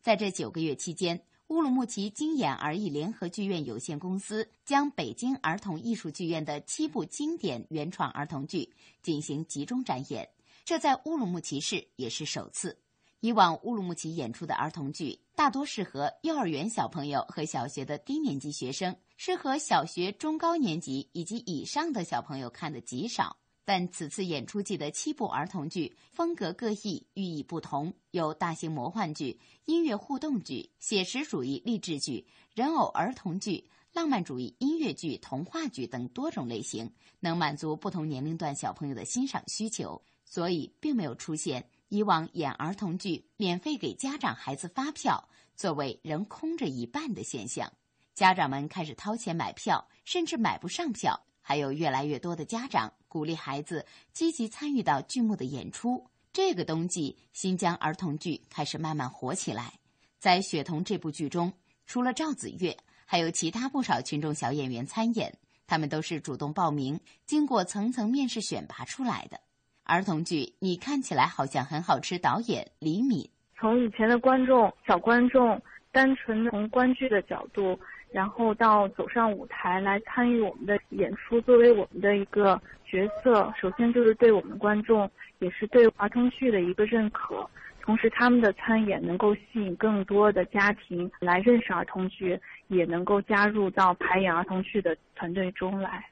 [0.00, 8.72] 在这九个月期间，乌鲁木齐京演儿艺联合剧院有限公司将北京儿童艺术剧院的七部经典原创儿童剧
[9.02, 10.26] 进行集中展演，
[10.64, 12.78] 这在乌鲁木齐市也是首次。
[13.20, 23.36] 以往乌鲁木齐演出的儿童剧大多适合幼儿园小朋友和小学的低年级学生，适合小学中高年级以及以上的小朋友看的极少。
[23.64, 47.72] 但此次演出季的七部儿童剧风格各异，寓意不同，有大型魔幻剧、音乐互动剧、写实主义励志剧、人偶儿童剧、浪漫主义音乐剧、童话剧等多种类型，能满足不同年龄段小朋友的欣赏需求，所以并没有出现以往演儿童剧免费给家长孩子发票，座位仍空着一半的现象。
[48.12, 51.26] 家长们开始掏钱买票，甚至买不上票。
[51.46, 53.84] 还有越来越多的家长鼓励孩子
[54.14, 56.06] 积极参与到剧目的演出。
[56.32, 59.74] 这个冬季，新疆儿童剧开始慢慢火起来。
[60.18, 61.52] 在《雪童》这部剧中，
[61.86, 65.36] 除了赵子月，还有其他不少群众小演员参演，
[65.66, 69.38] 他们都是主动报名，经过层层面试选拔出来的。
[69.82, 73.28] 儿童剧《你看起来好像很好吃》导演李敏，
[73.60, 75.60] 从以前的观众小观众，
[75.92, 77.78] 单纯从观剧的角度。
[78.14, 85.10] 然后到走上舞台来参与我们的演出，作为我们的一个角色，首先就是对我们观众，
[85.40, 87.44] 也是对儿童剧的一个认可。
[87.80, 92.38] 同时，他们的参演能够吸引更多的家庭来认识儿童剧，
[92.68, 96.06] 也能够加入到排演儿童剧的团队中来。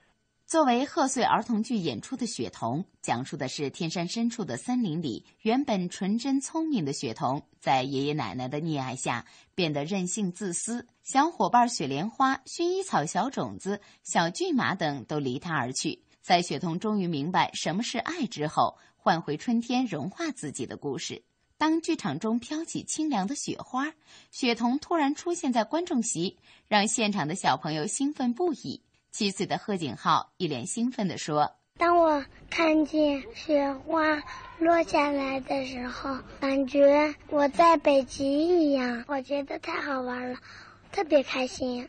[0.52, 9.24] 作为贺岁儿童剧演出的《雪童》，讲述的是天山深处的森林里，原本纯真聪明的雪童，在爷爷奶奶的溺爱下，
[9.54, 10.86] 变得任性自私。
[11.02, 16.02] 小伙伴雪莲花、薰衣草小种子、小骏马等都离他而去。
[16.20, 21.22] 在雪童终于明白什么是爱之后，换回春天，融化自己的故事。
[21.56, 23.94] 当剧场中飘起清凉的雪花，
[24.30, 26.36] 雪童突然出现在观众席，
[26.68, 28.82] 让现场的小朋友兴奋不已。
[29.12, 34.22] 七岁的贺景浩一脸兴奋地说：“当我看见雪花
[34.58, 40.38] 落下来的时候，感觉我在北极一样，我觉得太好玩了，
[40.90, 41.86] 特别开心。”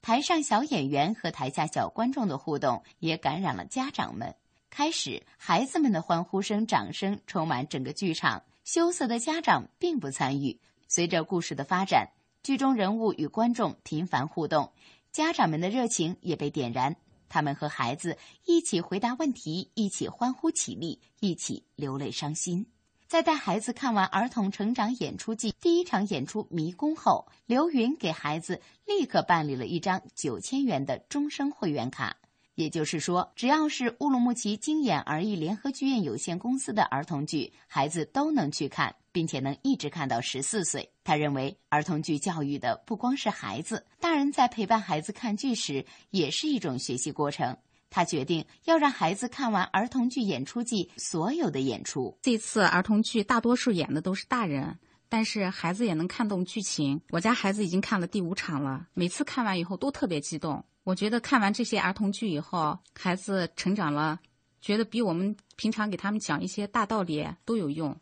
[0.00, 4.34] 台上小演员和台下小观众的互动也感染了家长们。
[4.70, 10.58] 开始，孩子们的欢呼声、掌声充满整个剧场，羞涩的家长并不参与。
[10.88, 12.08] 随着故事的发展，
[12.42, 14.72] 剧中人物与观众频繁互动。
[15.12, 16.96] 家长们的热情也被点燃，
[17.28, 22.64] 他们和孩子一起回答问题，一起欢呼起立，一起流泪伤心。
[23.06, 32.16] 在带孩子看完儿童成长演出季第一场演出《迷宫》后，刘云给孩子立刻办理了一张九千元的终生会员卡。
[32.54, 40.90] 也就是说，只要是乌鲁木齐京演儿艺联合剧院有限公司的儿童剧，孩子都能去看，并且能一直看到十四岁。
[41.04, 47.56] 他认为，儿童剧教育的不光是孩子，大人在陪伴孩子看剧时也是一种学习过程。
[47.90, 52.16] 他决定要让孩子看完儿童剧演出季所有的演出。
[52.22, 54.78] 这次儿童剧大多数演的都是大人，
[55.10, 56.98] 但是孩子也能看懂剧情。
[57.10, 60.64] 我家孩子已经看了第五场了，每次看完以后都特别激动。
[60.84, 64.18] 我觉得看完这些儿童剧以后，孩子成长了，
[64.62, 67.94] 觉得比我们平常给他们讲一些大道理都有用。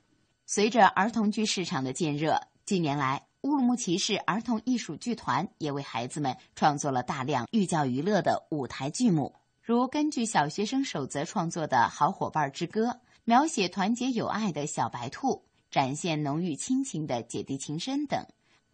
[0.53, 12.89] 随着儿童剧市场的渐热，近年来乌鲁木齐市儿童艺术剧团也为孩子们创作了大量寓教于乐的舞台剧目，如根据小学生守则创作的《好伙伴之歌》，
[13.23, 18.27] 描写团结友爱的小白兔，展现浓郁亲情的姐弟情深等。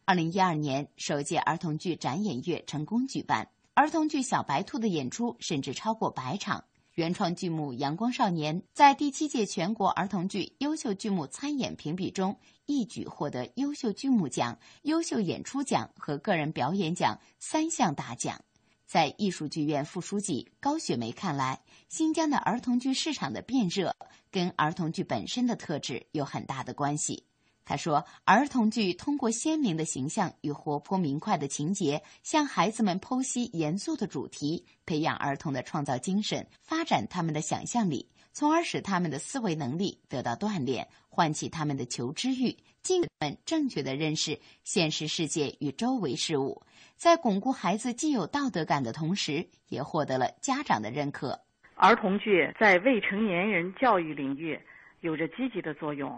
[0.07, 3.51] 二零一二年，首届儿童剧展演月成功举办。
[3.75, 6.65] 儿童剧《小白兔》的演出甚至超过百场，
[6.97, 18.41] 原创剧目《阳光少年》在第七届全国儿童剧优秀剧目参演评比中一举获得优秀剧目奖、优秀演出奖和个人表演奖三项大奖。
[18.87, 23.95] 在艺术剧院副书记高雪梅看来，新疆的儿童剧市场的变热
[24.31, 27.25] 跟儿童剧本身的特质有很大的关系。
[27.69, 46.63] 他说：“儿童剧通过鲜明的形象与活泼明快的情节，向孩子们剖析严肃的主题，培养儿童的创造精神，发展他们的想象力，从而使他们的思维能力得到锻炼，唤起他们的求知欲，进而正确的认识现实世界与周围事物。
[46.95, 51.41] 在巩固孩子既有道德感的同时，也获得了家长的认可。
[51.75, 54.57] 儿童剧在未成年人教育领域
[55.01, 56.17] 有着积极的作用。”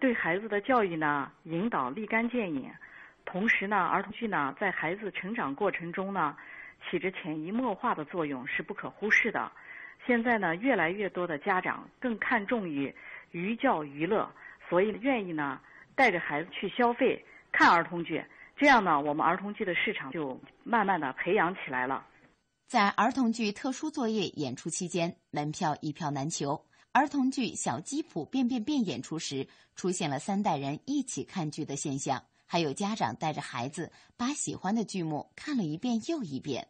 [0.00, 2.70] 对孩子的教育呢，引导立竿见影。
[3.24, 6.36] 同时呢，儿童剧呢，在孩子成长过程中呢，
[6.88, 9.50] 起着潜移默化的作用，是不可忽视的。
[10.06, 12.94] 现在呢，越来越多的家长更看重于
[13.32, 14.30] 寓教于乐，
[14.68, 15.60] 所以愿意呢
[15.94, 17.22] 带着孩子去消费
[17.52, 18.24] 看儿童剧。
[18.56, 22.06] 这样呢，我们儿童剧的市场就慢慢的培养起来了。
[22.66, 26.64] 在儿童剧特殊作业演出期间，门票一票难求。
[26.92, 36.66] 儿童剧《小鸡普变变变》演出时，出现了三代人一起看剧的现象，还有家长带着孩子把喜欢的剧目看了一遍又一遍。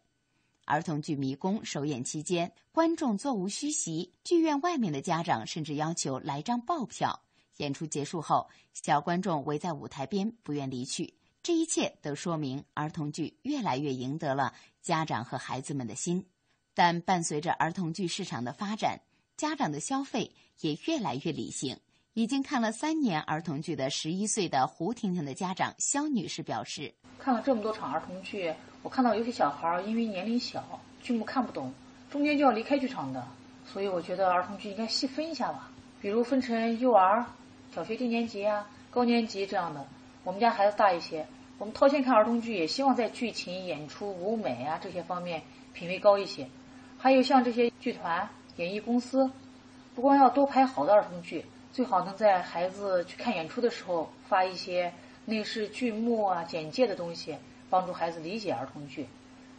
[0.64, 7.22] 儿童剧《迷宫》首演期间，观众座无虚席，剧院外面的家长甚至要求来张爆票。
[7.56, 14.52] 演出结束后，小观众围在舞台边不愿离去，这一切都说明儿童剧越来越赢得了
[14.82, 16.26] 家长和孩子们的心。
[16.74, 19.00] 但伴随着儿童剧市场的发展，
[19.38, 20.32] 家长的消费
[20.62, 21.78] 也越来越理性。
[22.14, 31.72] 已经看了三年儿童剧的十一岁的胡婷婷的家长肖女士表示：“看了这么多场儿童剧，我看到有些小孩因为年龄小，剧目看不懂，
[32.10, 33.24] 中间就要离开剧场的。
[33.64, 35.70] 所以我觉得儿童剧应该细分一下吧，
[36.00, 37.24] 比如分成幼儿、
[37.72, 39.86] 小学低年级啊、高年级这样的。
[40.24, 41.24] 我们家孩子大一些，
[41.58, 45.40] 我们掏钱看儿童剧，也希望在剧情、演出、舞美啊这些方面
[45.72, 46.48] 品位高一些。
[46.98, 48.28] 还有像这些剧团。”
[48.58, 49.30] 演艺公司
[49.94, 54.92] 不光要多拍好的儿童剧，最好能在孩子去看演出的时候发一些
[55.26, 57.36] 内饰剧目啊、简介的东西，
[57.70, 59.06] 帮助孩子理解儿童剧，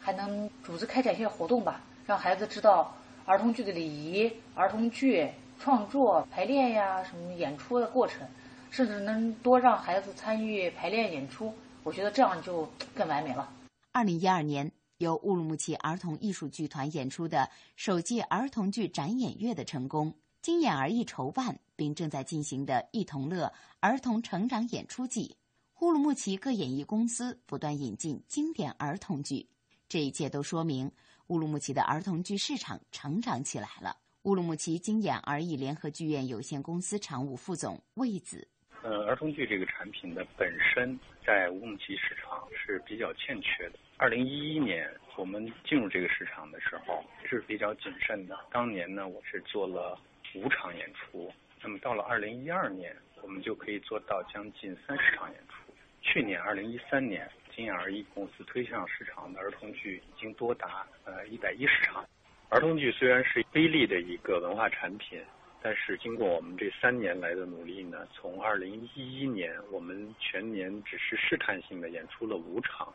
[0.01, 2.93] 还能组织开展一些活动吧，让孩子知道
[3.23, 5.29] 儿童剧的礼仪、儿童剧
[5.61, 8.27] 创作、排练呀、什么演出的过程，
[8.69, 13.47] 甚至能多让孩子参与排练演出，我觉得这样就更完美了。
[13.93, 14.69] 二零一二年。
[14.99, 25.37] 由乌鲁木齐儿童艺术剧团演出的首届儿童剧展演月的成功，经演而艺筹办并正在进行的“一同乐”儿童成长演出季，
[25.79, 29.47] 乌鲁木齐各演艺公司不断引进经典儿童剧，
[29.87, 30.91] 这一切都说明
[31.27, 33.95] 乌鲁木齐的儿童剧市场成长起来了。
[34.23, 38.45] 乌鲁木齐经演而艺联合剧院有限公司常务副总魏子。
[38.83, 43.79] 呃，儿童剧这个产品的本身在乌鲁木齐市场是比较欠缺的。
[44.01, 48.39] 二零一一年我们进入这个市场的时候是比较谨慎的。
[48.49, 49.99] 当年呢，我是做了
[50.35, 51.29] 五场演出。
[51.61, 55.73] 那么到了二零一二年，我们就可以做到将近三十场演出。
[56.01, 62.07] 去年二零一三年，金眼儿艺公司推向市场的儿童剧已经多达呃一百一十场。
[62.47, 65.21] 儿童剧虽然是微利的一个文化产品。
[65.61, 72.93] 但是经过我们这三年来的努力呢，从二零一一年我们全年只是试探性的演出了五场，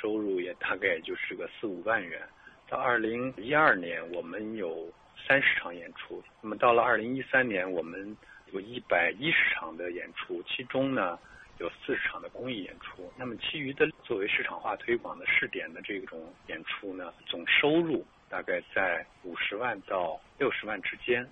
[0.00, 2.22] 收入也大概就是个四五万元。
[2.68, 4.88] 到二零一二年我们有
[5.26, 8.16] 三十场演出，那么到了二零一三年我们
[8.52, 11.18] 有一百一十场的演出，其中呢
[11.58, 21.28] 有四十场的公益演出，那么其余的作为市场化推广的试点的这种演出呢，总收入大概在五十万到六十万之间。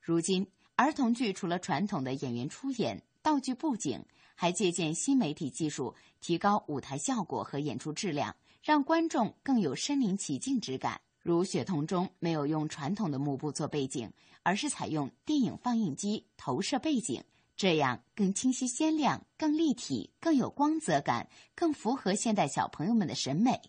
[0.00, 0.46] 如今，
[0.76, 4.04] 儿童剧除了传统的演员出演、道具布景，
[4.42, 11.00] 还借鉴新媒体技术，提高舞台效果和演出质量，让观众更有身临其境之感。
[11.22, 14.12] 如《血统》中没有用传统的幕布做背景，
[14.42, 17.22] 而是采用电影放映机投射背景，
[17.56, 23.60] 这样更清晰鲜亮、更立体、更有光泽感，更符合现代小朋友们的审美。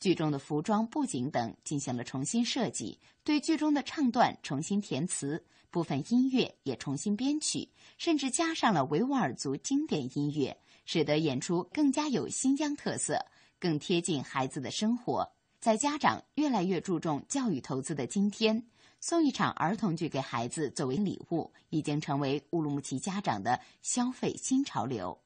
[0.00, 13.18] 剧中的服装、布景等进行了重新设计，对剧中的唱段重新填词，部分音乐也重新编曲，甚至加上了维吾尔族经典音乐，使得演出更加有新疆特色，
[13.58, 15.28] 更贴近孩子的生活。
[15.58, 18.62] 在家长越来越注重教育投资的今天，
[19.00, 25.18] 送一场儿童剧给孩子作为礼物，已经成为乌鲁木齐家长的消费新潮流。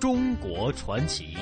[0.00, 1.36] 中国传奇。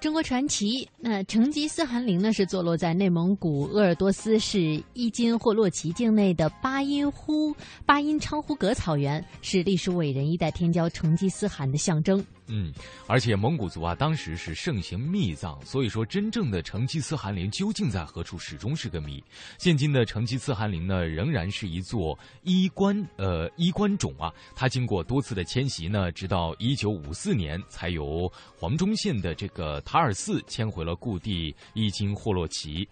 [0.00, 12.24] 中国传奇，那成吉思汗陵呢是坐落在内蒙古鄂尔多斯市伊金霍洛旗境内的巴音呼巴音昌呼格草原，是历史伟人一代天骄成吉思汗的象征。
[12.50, 12.74] 嗯，
[13.06, 19.22] 而且蒙古族啊，当时是盛行密葬，所以说真正的成吉思汗陵究竟在何处，始终是个谜。
[19.58, 32.88] 现今的成吉思汗陵呢，仍然是一座衣冠呃衣冠冢啊，它经过多次的迁徙呢，直到一九五四年，才由黄忠县的这个塔尔寺迁回了故地伊金霍洛旗。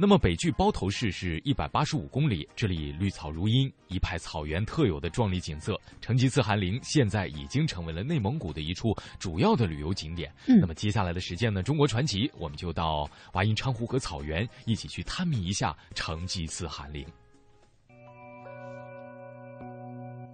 [0.00, 5.76] 那么北距包头市是一百八十五公里，这里绿草如茵，一派草原特有的壮丽景色。
[6.00, 10.32] 成吉思汗陵现在已经成为了内蒙古的一处主要的旅游景点。
[10.46, 17.04] 嗯，那么接下来的时间呢，中国传奇我们就到巴音昌湖和草原，一起去探秘一下成吉思汗陵。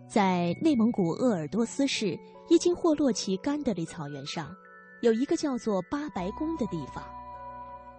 [0.06, 2.18] 在内蒙古鄂尔多斯市
[2.50, 4.54] 伊金霍洛旗甘德里草原上，
[5.00, 7.02] 有一个叫做八白宫的地方。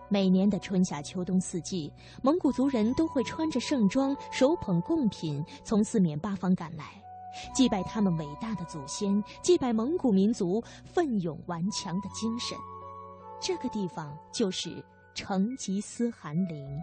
[0.07, 1.91] 每年的春夏秋冬四季，
[2.21, 6.85] 蒙古族人都会穿着盛装，手捧贡品，从四面八方赶来，
[7.53, 12.57] 祭拜他们伟大的祖先，祭拜蒙古民族奋勇顽强的精神。
[13.41, 14.83] 这个地方就是
[15.13, 16.81] 成吉思汗陵。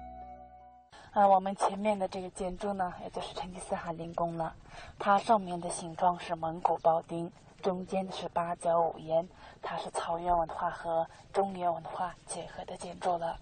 [1.13, 4.55] 呃，我们前面的这个建筑呢，也就是成吉思汗陵宫了。
[4.99, 7.31] 它上面的形状是蒙古包丁，
[7.63, 9.25] 中间是八角五檐，
[9.63, 13.39] 它是草原文化和中原文化结合的建筑了。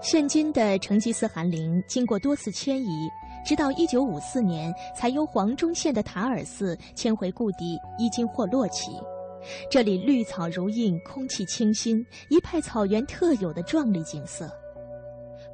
[0.00, 3.08] 现今的成吉思汗陵经过多次迁移，
[3.44, 8.92] 直到一九五四年才由黄忠县的塔尔寺迁回故地伊金霍洛旗。
[9.70, 14.50] 这里绿草如茵，空气清新，一派草原特有的壮丽景色。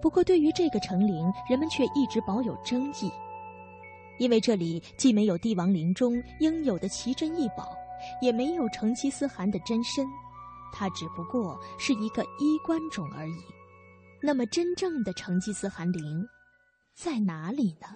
[0.07, 3.11] 不过，对于这个成陵，人们却一直保有争议，
[4.21, 7.77] 因为这里既没有帝王陵中应有的奇珍异宝，
[8.23, 10.07] 也没有成吉思汗的真身，
[10.73, 13.43] 他只不过是一个衣冠冢而已。
[14.23, 16.25] 那么，真正的成吉思汗陵
[16.95, 17.89] 在哪里呢？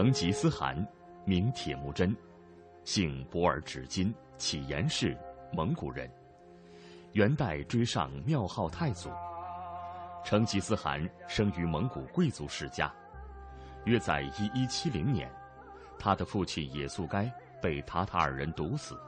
[0.00, 0.74] 成吉思汗，
[1.26, 2.16] 名铁木真，
[2.84, 5.14] 姓博尔只金，乞颜氏，
[5.52, 6.10] 蒙古人。
[7.12, 9.10] 元代追上庙号太祖。
[10.24, 12.90] 成吉思汗生于蒙古贵族世家，
[13.84, 15.30] 约在一一七零年，
[15.98, 17.30] 他的父亲也速该
[17.60, 18.98] 被塔塔尔人毒死，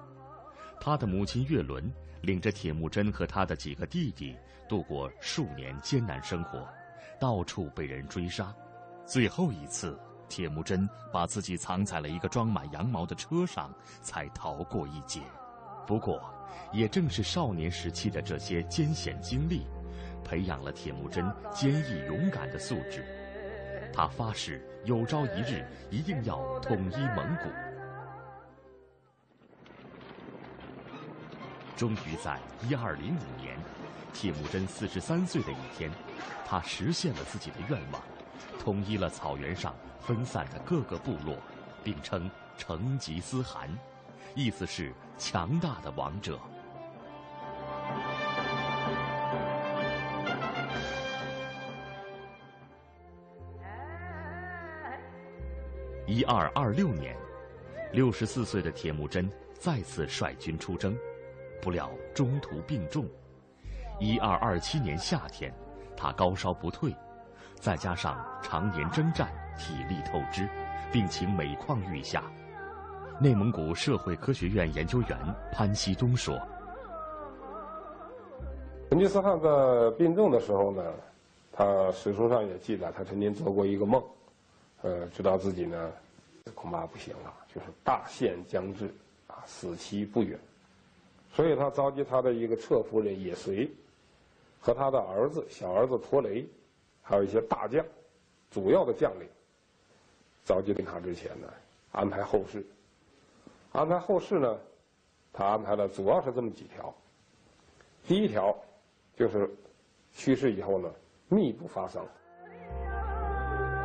[0.79, 1.91] 他的母亲月伦
[2.21, 4.37] 领着铁木真和他的几个弟弟
[4.69, 6.69] 度过数年艰难生活，
[7.19, 8.55] 到处被人追杀，
[9.07, 9.99] 最后一次。
[10.33, 13.71] 铁木真把自己藏在了一个装满羊毛的车上，
[14.01, 15.21] 才逃过一劫。
[15.87, 16.23] 不过，
[16.73, 19.67] 也正是少年时期的这些艰险经历，
[20.25, 23.05] 培养了铁木真坚毅勇敢的素质。
[23.93, 27.51] 他发誓，有朝一日一定要统一蒙古。
[31.77, 33.55] 终于在一二零五年，
[34.15, 35.91] 铁木真四十三岁的一天，
[36.47, 38.01] 他实现了自己的愿望，
[38.59, 39.75] 统一了草原上。
[40.03, 41.37] 分散的各个部落，
[41.85, 43.69] 并称成吉思汗，
[44.35, 46.39] 意思是强大的王者。
[56.05, 57.17] 一二二六年，
[57.93, 60.95] 六十四岁的铁木真再次率军出征，
[61.63, 63.09] 不料中途病重。
[64.01, 65.55] 一二二七年夏天，
[65.97, 66.95] 他高烧不退，
[67.55, 69.33] 再加上常年征战。
[69.59, 70.49] 体力透支，
[70.93, 72.25] 病情每况愈下。
[73.21, 75.19] 内蒙古社会科学院研究员
[75.53, 76.41] 潘希忠说
[78.91, 80.83] ：“成吉思汗在病重的时候呢，
[81.53, 84.03] 他史书上也记载，他曾经做过一个梦，
[84.83, 85.93] 呃，知道自己呢
[86.55, 88.87] 恐怕不行了，就是大限将至
[89.29, 90.39] 啊，死期不远。
[91.33, 93.71] 所以他召集他的一个侧夫人也随，
[94.61, 96.45] 和他的儿子小儿子托雷，
[97.03, 97.85] 还有一些大将，
[98.51, 99.29] 主要的将领，
[100.45, 101.49] 召集临他之前呢，
[101.93, 102.65] 安排后事。
[103.73, 104.59] 安排后事呢，
[105.33, 106.93] 他安排了主要是这么几条。
[108.07, 108.57] 第一条
[109.17, 109.49] 就是
[110.13, 110.91] 去世以后呢，
[111.29, 112.05] 密不发丧。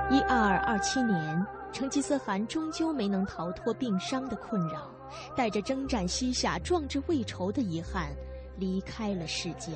[0.10, 4.90] 一二二七年，成吉思汗终究没能逃脱病伤的困扰。
[5.38, 8.10] 带着征战西夏、壮志未酬的遗憾，
[8.58, 9.74] 离开了世间。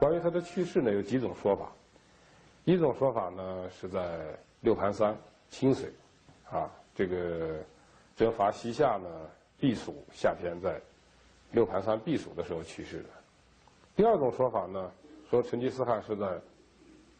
[0.00, 1.70] 关于他的去世呢，有几种说法。
[2.66, 5.16] 一种说法呢是在六盘山
[5.48, 5.90] 清水，
[6.50, 7.60] 啊，这个
[8.14, 9.08] 征伐西夏呢
[9.58, 10.78] 避暑，夏天在
[11.52, 13.08] 六盘山避暑的时候去世的。
[13.96, 14.90] 第二种说法呢，
[15.30, 16.38] 说成吉思汗是在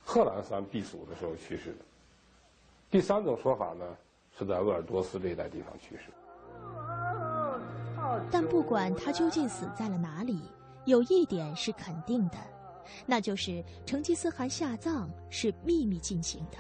[0.04, 1.78] 贺兰山避暑的时候去世的。
[2.90, 3.84] 第三种说法呢。
[4.38, 6.12] 是在鄂尔多斯这一带地方去世。
[8.30, 10.42] 但不管他究竟死在了哪里，
[10.84, 12.36] 有一点是肯定的，
[13.06, 16.58] 那就是成吉思汗下葬是秘密进行的。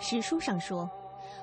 [0.00, 0.88] 史书上说，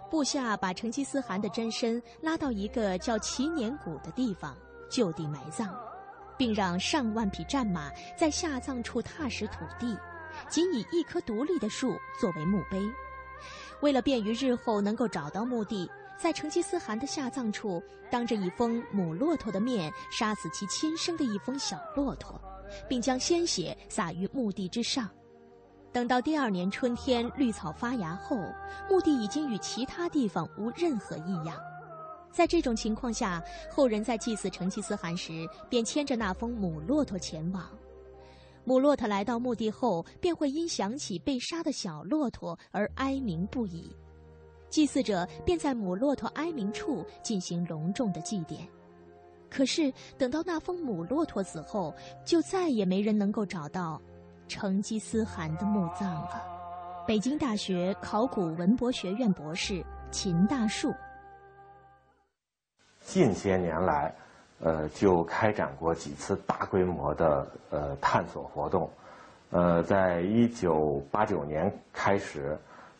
[0.09, 4.55] 部下把成吉思汗的真身拉到一个叫祈年谷的地方，
[4.89, 5.69] 就地埋葬，
[6.37, 9.97] 并让上万匹战马在下葬处踏实土地，
[10.49, 12.81] 仅以一棵独立的树作为墓碑。
[13.81, 15.87] 为了便于日后能够找到墓地，
[16.17, 22.41] 在成吉思汗的下葬处，当着一封母骆驼的面，杀死其亲生的一封小骆驼，
[22.87, 25.09] 并将鲜血洒于墓地之上。
[25.91, 28.37] 等到第二年春天绿草发芽后，
[28.89, 31.57] 墓地已经与其他地方无任何异样。
[32.31, 37.67] 在这种情况下，后人在祭祀成吉思汗时，便牵着那封母骆驼前往。
[38.63, 43.95] 母骆驼来到墓地后，便会因想起被杀的小骆驼而哀鸣不已。
[44.69, 48.67] 祭祀者便在母骆驼哀鸣处进行隆重的祭奠。
[49.49, 51.93] 可是，等到那封母骆驼死后，
[52.25, 54.01] 就再也没人能够找到
[54.47, 56.41] 成吉思汗的墓葬了。
[57.07, 60.93] 北京大学考古文博学院博士秦大树，
[63.01, 64.13] 近些年来。
[64.59, 68.89] 呃，就开展过几次大规模的呃探索活动，
[69.51, 72.57] 呃，在一九八九年开始，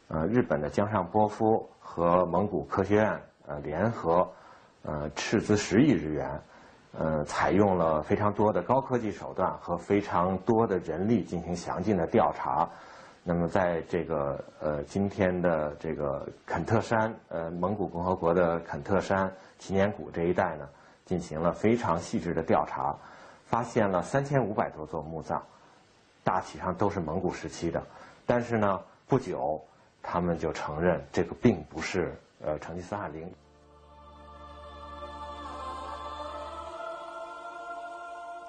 [0.08, 4.32] 呃，日本的江上波夫和蒙古科学院呃联合，
[4.88, 6.42] 呃，斥资十亿日元，
[6.98, 12.68] 呃，采用了非常多的高科技手段和非常多的人力进行详尽的调查。
[13.24, 19.30] 那么，在这个呃今天的这个肯特山呃蒙古共和国的肯特山
[19.60, 20.68] 祈年谷这一带呢。
[21.08, 22.94] 进行了非常细致的调查，
[23.46, 25.42] 发现了三千五百多座墓葬，
[26.22, 27.82] 大体上都是蒙古时期的。
[28.26, 29.58] 但是呢，不久
[30.04, 32.14] 他们就承认这个并不是
[32.44, 33.26] 呃成吉思汗陵。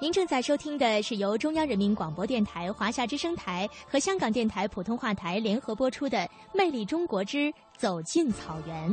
[0.01, 6.19] 您正在收听的是由中央人民广播电台华夏之声台和香港电台普通话台联合播出的
[6.55, 8.89] 《魅力中国之走进草原》。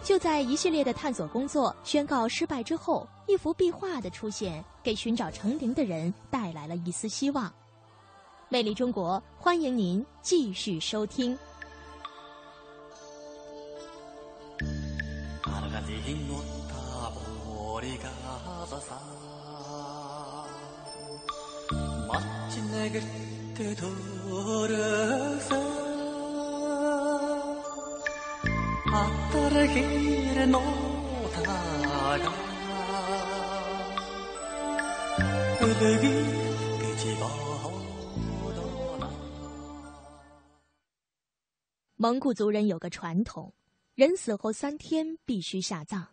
[0.00, 7.52] 就在一系列的探索工作宣告失败之后，一幅壁画的出现，给寻找成灵的人带来了一丝希望。
[8.48, 11.36] 魅力中国，欢迎您继续收听。
[41.96, 43.54] 蒙古族人有个传统，
[43.94, 46.08] 人死后三天必须下葬，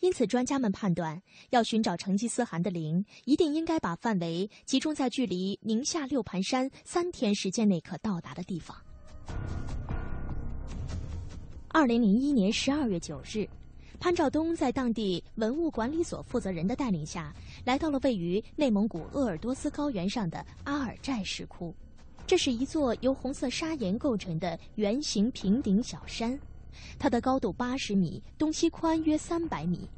[0.00, 1.20] 因此专家们判断，
[1.50, 8.76] 要寻找成吉思汗的陵，一定应该把范围集中在距离宁夏六盘山三天时间内可到达的地方。
[11.68, 13.48] 二零零一年十二月九日，
[13.98, 17.34] 潘兆东在当地文物管理所负责人的带领下，
[17.64, 21.74] 来到了位于内蒙古鄂尔多斯高原上的阿尔寨石窟。
[22.26, 26.38] 这是一座由红色砂岩构成的圆形平顶小山，
[26.98, 29.88] 它的高度八十米，东西宽约三百米，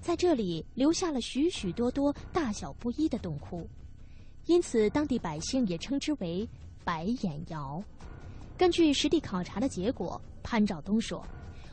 [0.00, 3.68] 在这里留下了许许多多大小不一的洞窟，
[4.46, 6.48] 因此当地百姓也称之为
[6.84, 7.82] “白眼窑”。
[8.56, 10.20] 根据实地考察的结果。
[10.48, 11.26] 潘兆东说：“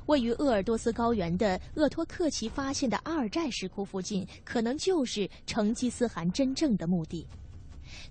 [0.10, 7.28] 位于鄂尔多斯高原的鄂托克旗发现的阿尔寨石窟附近，可能就是成吉思汗真正的墓地。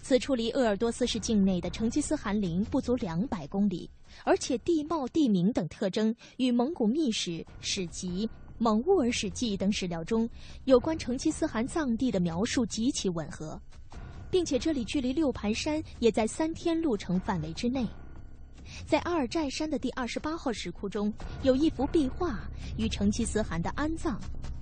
[0.01, 3.91] 此处离鄂尔多斯市境内的成吉思汗陵不足两百公里，
[4.25, 10.29] 而且地貌、地名等特征与蒙古秘史、史籍、蒙兀尔史记等史料中
[10.65, 13.61] 有关成吉思汗藏地的描述极其吻合，
[14.31, 17.87] 并且这里距离六盘山也在三天路程范围之内。
[18.87, 21.13] 在阿尔寨山的第二十八号石窟中，
[21.43, 22.41] 有一幅壁画
[22.79, 24.19] 与成吉思汗的安葬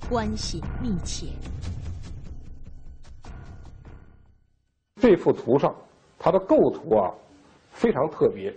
[0.08, 1.26] 关系密切。
[5.00, 5.74] 这幅图上，
[6.18, 7.12] 它的构图啊
[7.70, 8.52] 非常特别，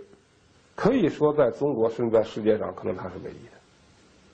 [0.74, 3.52] 可以说在中国甚至在世界上，可能它是唯一的。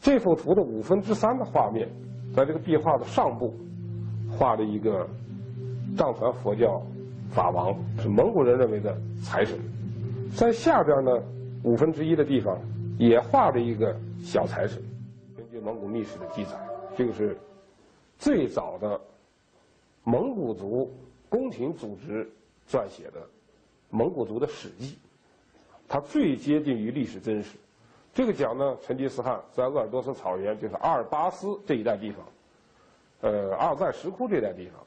[0.01, 1.88] 这幅图的五分之三的画面，
[2.34, 3.55] 在这个壁画的上部
[4.30, 5.07] 画了一个
[5.97, 6.80] 藏传佛教
[7.30, 9.59] 法王，是蒙古人认为的财神。
[10.34, 11.11] 在下边呢，
[11.64, 12.59] 五分之一的地方
[12.99, 14.82] 也画了一个小财神。
[15.36, 16.53] 根据蒙古秘史的记载，
[16.97, 17.36] 这个是
[18.18, 18.99] 最早的
[20.05, 20.91] 蒙古族
[21.28, 22.26] 宫廷组织
[22.68, 23.20] 撰写的
[23.91, 24.97] 蒙古族的史记，
[25.93, 27.59] 它最接近于历史真实。
[28.14, 32.24] 这个讲呢，成吉思汗在鄂尔多斯草原，就是阿尔巴斯这一带地方，
[33.22, 34.86] 呃，阿尔赞石窟这带地方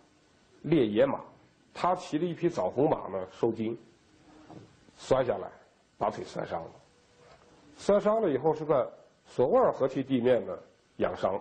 [0.62, 1.20] 猎野马，
[1.74, 3.78] 他骑了一匹枣红马呢，受惊。
[4.98, 5.52] 摔下来，
[5.98, 6.72] 把腿摔伤了。
[7.78, 8.88] 摔伤了以后是在
[9.26, 10.58] 索沃尔河区地面呢
[10.98, 11.38] 养伤。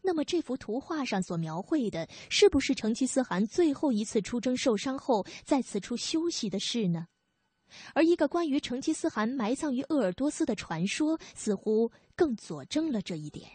[0.00, 7.06] 那么这幅图画上所描绘的，是不是成吉思汗最后一次出征受伤后在此处休息的事呢？
[7.94, 13.48] 而一个关于成吉思汗埋葬于鄂尔多斯的传说，似乎更佐证了这一点。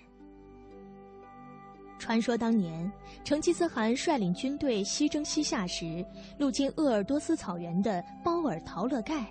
[1.99, 2.91] 传说当年，
[3.23, 6.05] 成吉思汗率领军队西征西夏时，
[6.37, 9.25] 路经鄂尔多斯草原的包尔陶勒盖，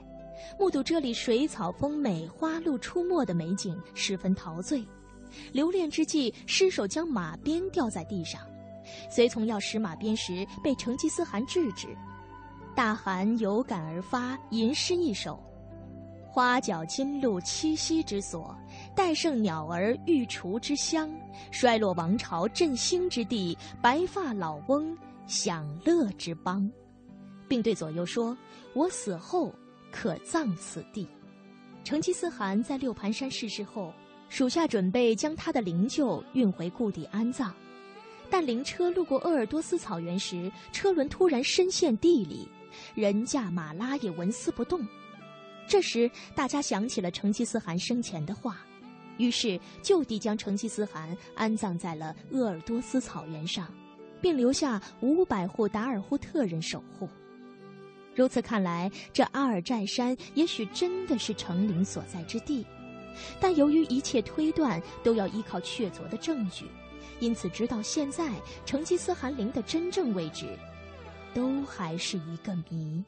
[0.58, 4.84] 目睹这里水草丰美、花鹿出没的美景，十分陶醉。
[5.52, 8.40] 留恋之际，失手将马鞭掉在地上，
[9.10, 11.88] 随从要拾马鞭时，被成吉思汗制止。
[12.76, 15.42] 大汗有感而发，吟诗一首
[16.28, 18.54] ：“花角金鹿栖息之所。”
[18.94, 21.10] 戴胜鸟儿御厨之乡，
[21.50, 24.94] 衰落王朝振兴之地，白发老翁
[25.26, 26.70] 享乐之邦，
[27.48, 28.36] 并对左右说
[28.74, 29.50] ：“我死后
[29.90, 31.08] 可葬此地。”
[31.82, 33.90] 成吉思汗在六盘山逝世后，
[34.28, 37.54] 属下准备将他的灵柩运回故地安葬，
[38.28, 42.46] 但灵车路过鄂尔多斯草原时，车轮突然深陷地里，
[42.94, 44.86] 人驾马拉也纹丝不动。
[45.68, 48.58] 这时，大家想起了成吉思汗生前的话。
[49.18, 53.66] 于是就地将成吉思汗安葬在了鄂尔多斯草原上，
[54.20, 57.08] 并留下五百户达尔扈特人守护。
[58.14, 62.66] 如此看来，这阿尔寨山也许真的是成陵所在之地，
[63.40, 66.66] 但由于一切推断都要依靠确凿的证据，
[67.18, 68.30] 因此直到现在，
[68.66, 70.46] 成吉思汗陵的真正位置，
[71.36, 73.04] 都还是一个谜。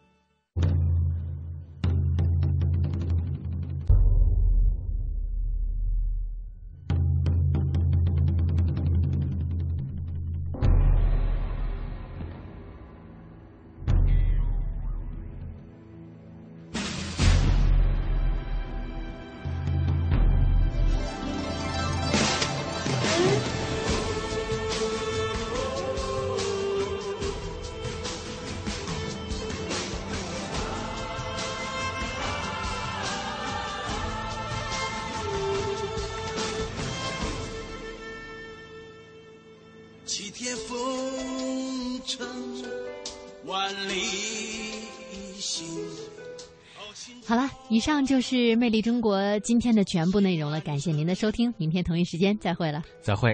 [47.78, 50.60] 以上就是《魅力中国》今天的全部内容了。
[50.62, 52.82] 感谢您的收听，明天同一时间再会了。
[53.00, 53.32] 再会。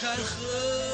[0.00, 0.89] 看河。